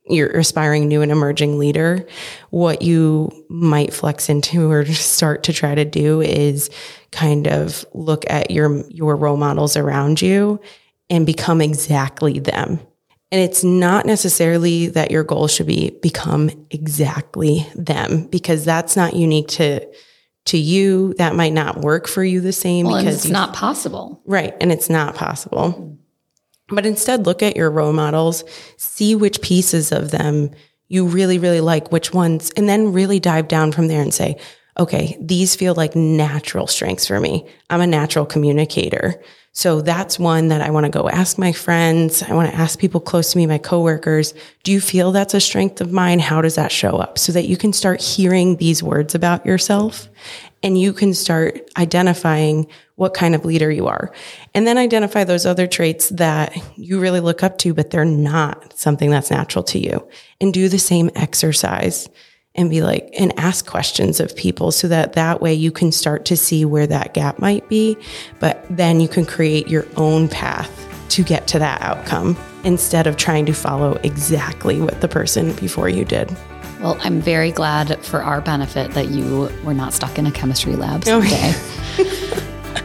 you're 0.08 0.30
aspiring 0.38 0.88
new 0.88 1.02
and 1.02 1.12
emerging 1.12 1.58
leader, 1.58 2.06
what 2.50 2.82
you 2.82 3.30
might 3.48 3.92
flex 3.92 4.28
into 4.28 4.70
or 4.70 4.86
start 4.86 5.42
to 5.44 5.52
try 5.52 5.74
to 5.74 5.84
do 5.84 6.20
is 6.20 6.70
kind 7.10 7.46
of 7.46 7.84
look 7.92 8.24
at 8.30 8.50
your, 8.50 8.84
your 8.88 9.16
role 9.16 9.36
models 9.36 9.76
around 9.76 10.22
you 10.22 10.60
and 11.10 11.26
become 11.26 11.60
exactly 11.60 12.38
them. 12.38 12.80
And 13.30 13.42
it's 13.42 13.62
not 13.62 14.06
necessarily 14.06 14.86
that 14.88 15.10
your 15.10 15.22
goal 15.22 15.48
should 15.48 15.66
be 15.66 15.90
become 16.00 16.50
exactly 16.70 17.66
them 17.74 18.26
because 18.26 18.64
that's 18.64 18.96
not 18.96 19.14
unique 19.14 19.48
to 19.48 19.86
to 20.48 20.58
you. 20.58 21.14
That 21.14 21.34
might 21.34 21.52
not 21.52 21.78
work 21.78 22.06
for 22.06 22.24
you 22.24 22.40
the 22.40 22.52
same 22.52 22.86
well, 22.86 22.98
because 22.98 23.24
it's 23.24 23.32
not 23.32 23.54
possible. 23.54 24.20
Right, 24.26 24.54
and 24.60 24.70
it's 24.70 24.90
not 24.90 25.14
possible. 25.14 25.96
But 26.68 26.84
instead 26.84 27.24
look 27.26 27.42
at 27.42 27.56
your 27.56 27.70
role 27.70 27.92
models, 27.92 28.44
see 28.76 29.14
which 29.14 29.40
pieces 29.40 29.92
of 29.92 30.10
them 30.10 30.50
you 30.88 31.06
really 31.06 31.38
really 31.38 31.60
like, 31.60 31.92
which 31.92 32.12
ones, 32.12 32.50
and 32.56 32.68
then 32.68 32.92
really 32.92 33.20
dive 33.20 33.48
down 33.48 33.72
from 33.72 33.88
there 33.88 34.02
and 34.02 34.12
say, 34.12 34.38
okay, 34.78 35.16
these 35.20 35.56
feel 35.56 35.74
like 35.74 35.96
natural 35.96 36.66
strengths 36.66 37.06
for 37.06 37.20
me. 37.20 37.46
I'm 37.68 37.80
a 37.80 37.86
natural 37.86 38.24
communicator. 38.24 39.22
So 39.58 39.80
that's 39.80 40.20
one 40.20 40.46
that 40.48 40.60
I 40.60 40.70
want 40.70 40.86
to 40.86 40.88
go 40.88 41.08
ask 41.08 41.36
my 41.36 41.50
friends. 41.50 42.22
I 42.22 42.32
want 42.32 42.48
to 42.48 42.56
ask 42.56 42.78
people 42.78 43.00
close 43.00 43.32
to 43.32 43.38
me, 43.38 43.44
my 43.44 43.58
coworkers, 43.58 44.32
do 44.62 44.70
you 44.70 44.80
feel 44.80 45.10
that's 45.10 45.34
a 45.34 45.40
strength 45.40 45.80
of 45.80 45.90
mine? 45.90 46.20
How 46.20 46.40
does 46.40 46.54
that 46.54 46.70
show 46.70 46.98
up? 46.98 47.18
So 47.18 47.32
that 47.32 47.48
you 47.48 47.56
can 47.56 47.72
start 47.72 48.00
hearing 48.00 48.58
these 48.58 48.84
words 48.84 49.16
about 49.16 49.44
yourself 49.44 50.08
and 50.62 50.78
you 50.78 50.92
can 50.92 51.12
start 51.12 51.68
identifying 51.76 52.68
what 52.94 53.14
kind 53.14 53.34
of 53.34 53.44
leader 53.44 53.68
you 53.68 53.88
are. 53.88 54.12
And 54.54 54.64
then 54.64 54.78
identify 54.78 55.24
those 55.24 55.44
other 55.44 55.66
traits 55.66 56.10
that 56.10 56.56
you 56.76 57.00
really 57.00 57.18
look 57.18 57.42
up 57.42 57.58
to, 57.58 57.74
but 57.74 57.90
they're 57.90 58.04
not 58.04 58.78
something 58.78 59.10
that's 59.10 59.32
natural 59.32 59.64
to 59.64 59.80
you 59.80 60.08
and 60.40 60.54
do 60.54 60.68
the 60.68 60.78
same 60.78 61.10
exercise 61.16 62.08
and 62.58 62.68
be 62.68 62.82
like 62.82 63.08
and 63.18 63.32
ask 63.38 63.66
questions 63.66 64.18
of 64.18 64.34
people 64.34 64.72
so 64.72 64.88
that 64.88 65.12
that 65.12 65.40
way 65.40 65.54
you 65.54 65.70
can 65.70 65.92
start 65.92 66.24
to 66.26 66.36
see 66.36 66.64
where 66.64 66.86
that 66.86 67.14
gap 67.14 67.38
might 67.38 67.66
be 67.68 67.96
but 68.40 68.64
then 68.68 69.00
you 69.00 69.08
can 69.08 69.24
create 69.24 69.68
your 69.68 69.86
own 69.96 70.28
path 70.28 70.86
to 71.08 71.22
get 71.22 71.46
to 71.46 71.58
that 71.58 71.80
outcome 71.80 72.36
instead 72.64 73.06
of 73.06 73.16
trying 73.16 73.46
to 73.46 73.52
follow 73.52 73.92
exactly 74.02 74.80
what 74.80 75.00
the 75.00 75.08
person 75.08 75.54
before 75.54 75.88
you 75.88 76.04
did 76.04 76.28
well 76.80 76.98
i'm 77.02 77.20
very 77.20 77.52
glad 77.52 78.04
for 78.04 78.22
our 78.22 78.40
benefit 78.40 78.90
that 78.90 79.08
you 79.08 79.48
were 79.64 79.74
not 79.74 79.94
stuck 79.94 80.18
in 80.18 80.26
a 80.26 80.32
chemistry 80.32 80.74
lab 80.74 81.04
oh, 81.06 81.22
someday 81.22 81.54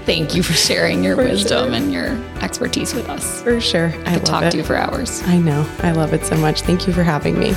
Thank 0.06 0.36
you 0.36 0.44
for 0.44 0.52
sharing 0.52 1.02
your 1.02 1.16
for 1.16 1.24
wisdom 1.24 1.68
sure. 1.68 1.74
and 1.76 1.94
your 1.94 2.08
expertise 2.42 2.94
with 2.94 3.08
us. 3.08 3.42
For 3.42 3.62
sure. 3.62 3.94
I, 4.06 4.16
I 4.16 4.18
could 4.18 4.26
talk 4.26 4.44
it. 4.44 4.52
to 4.52 4.58
you 4.58 4.64
for 4.64 4.76
hours. 4.76 5.22
I 5.24 5.38
know. 5.38 5.66
I 5.80 5.92
love 5.92 6.14
it 6.14 6.26
so 6.26 6.36
much. 6.36 6.62
Thank 6.62 6.88
you 6.88 6.94
for 6.94 7.04
having 7.04 7.40
me. 7.40 7.54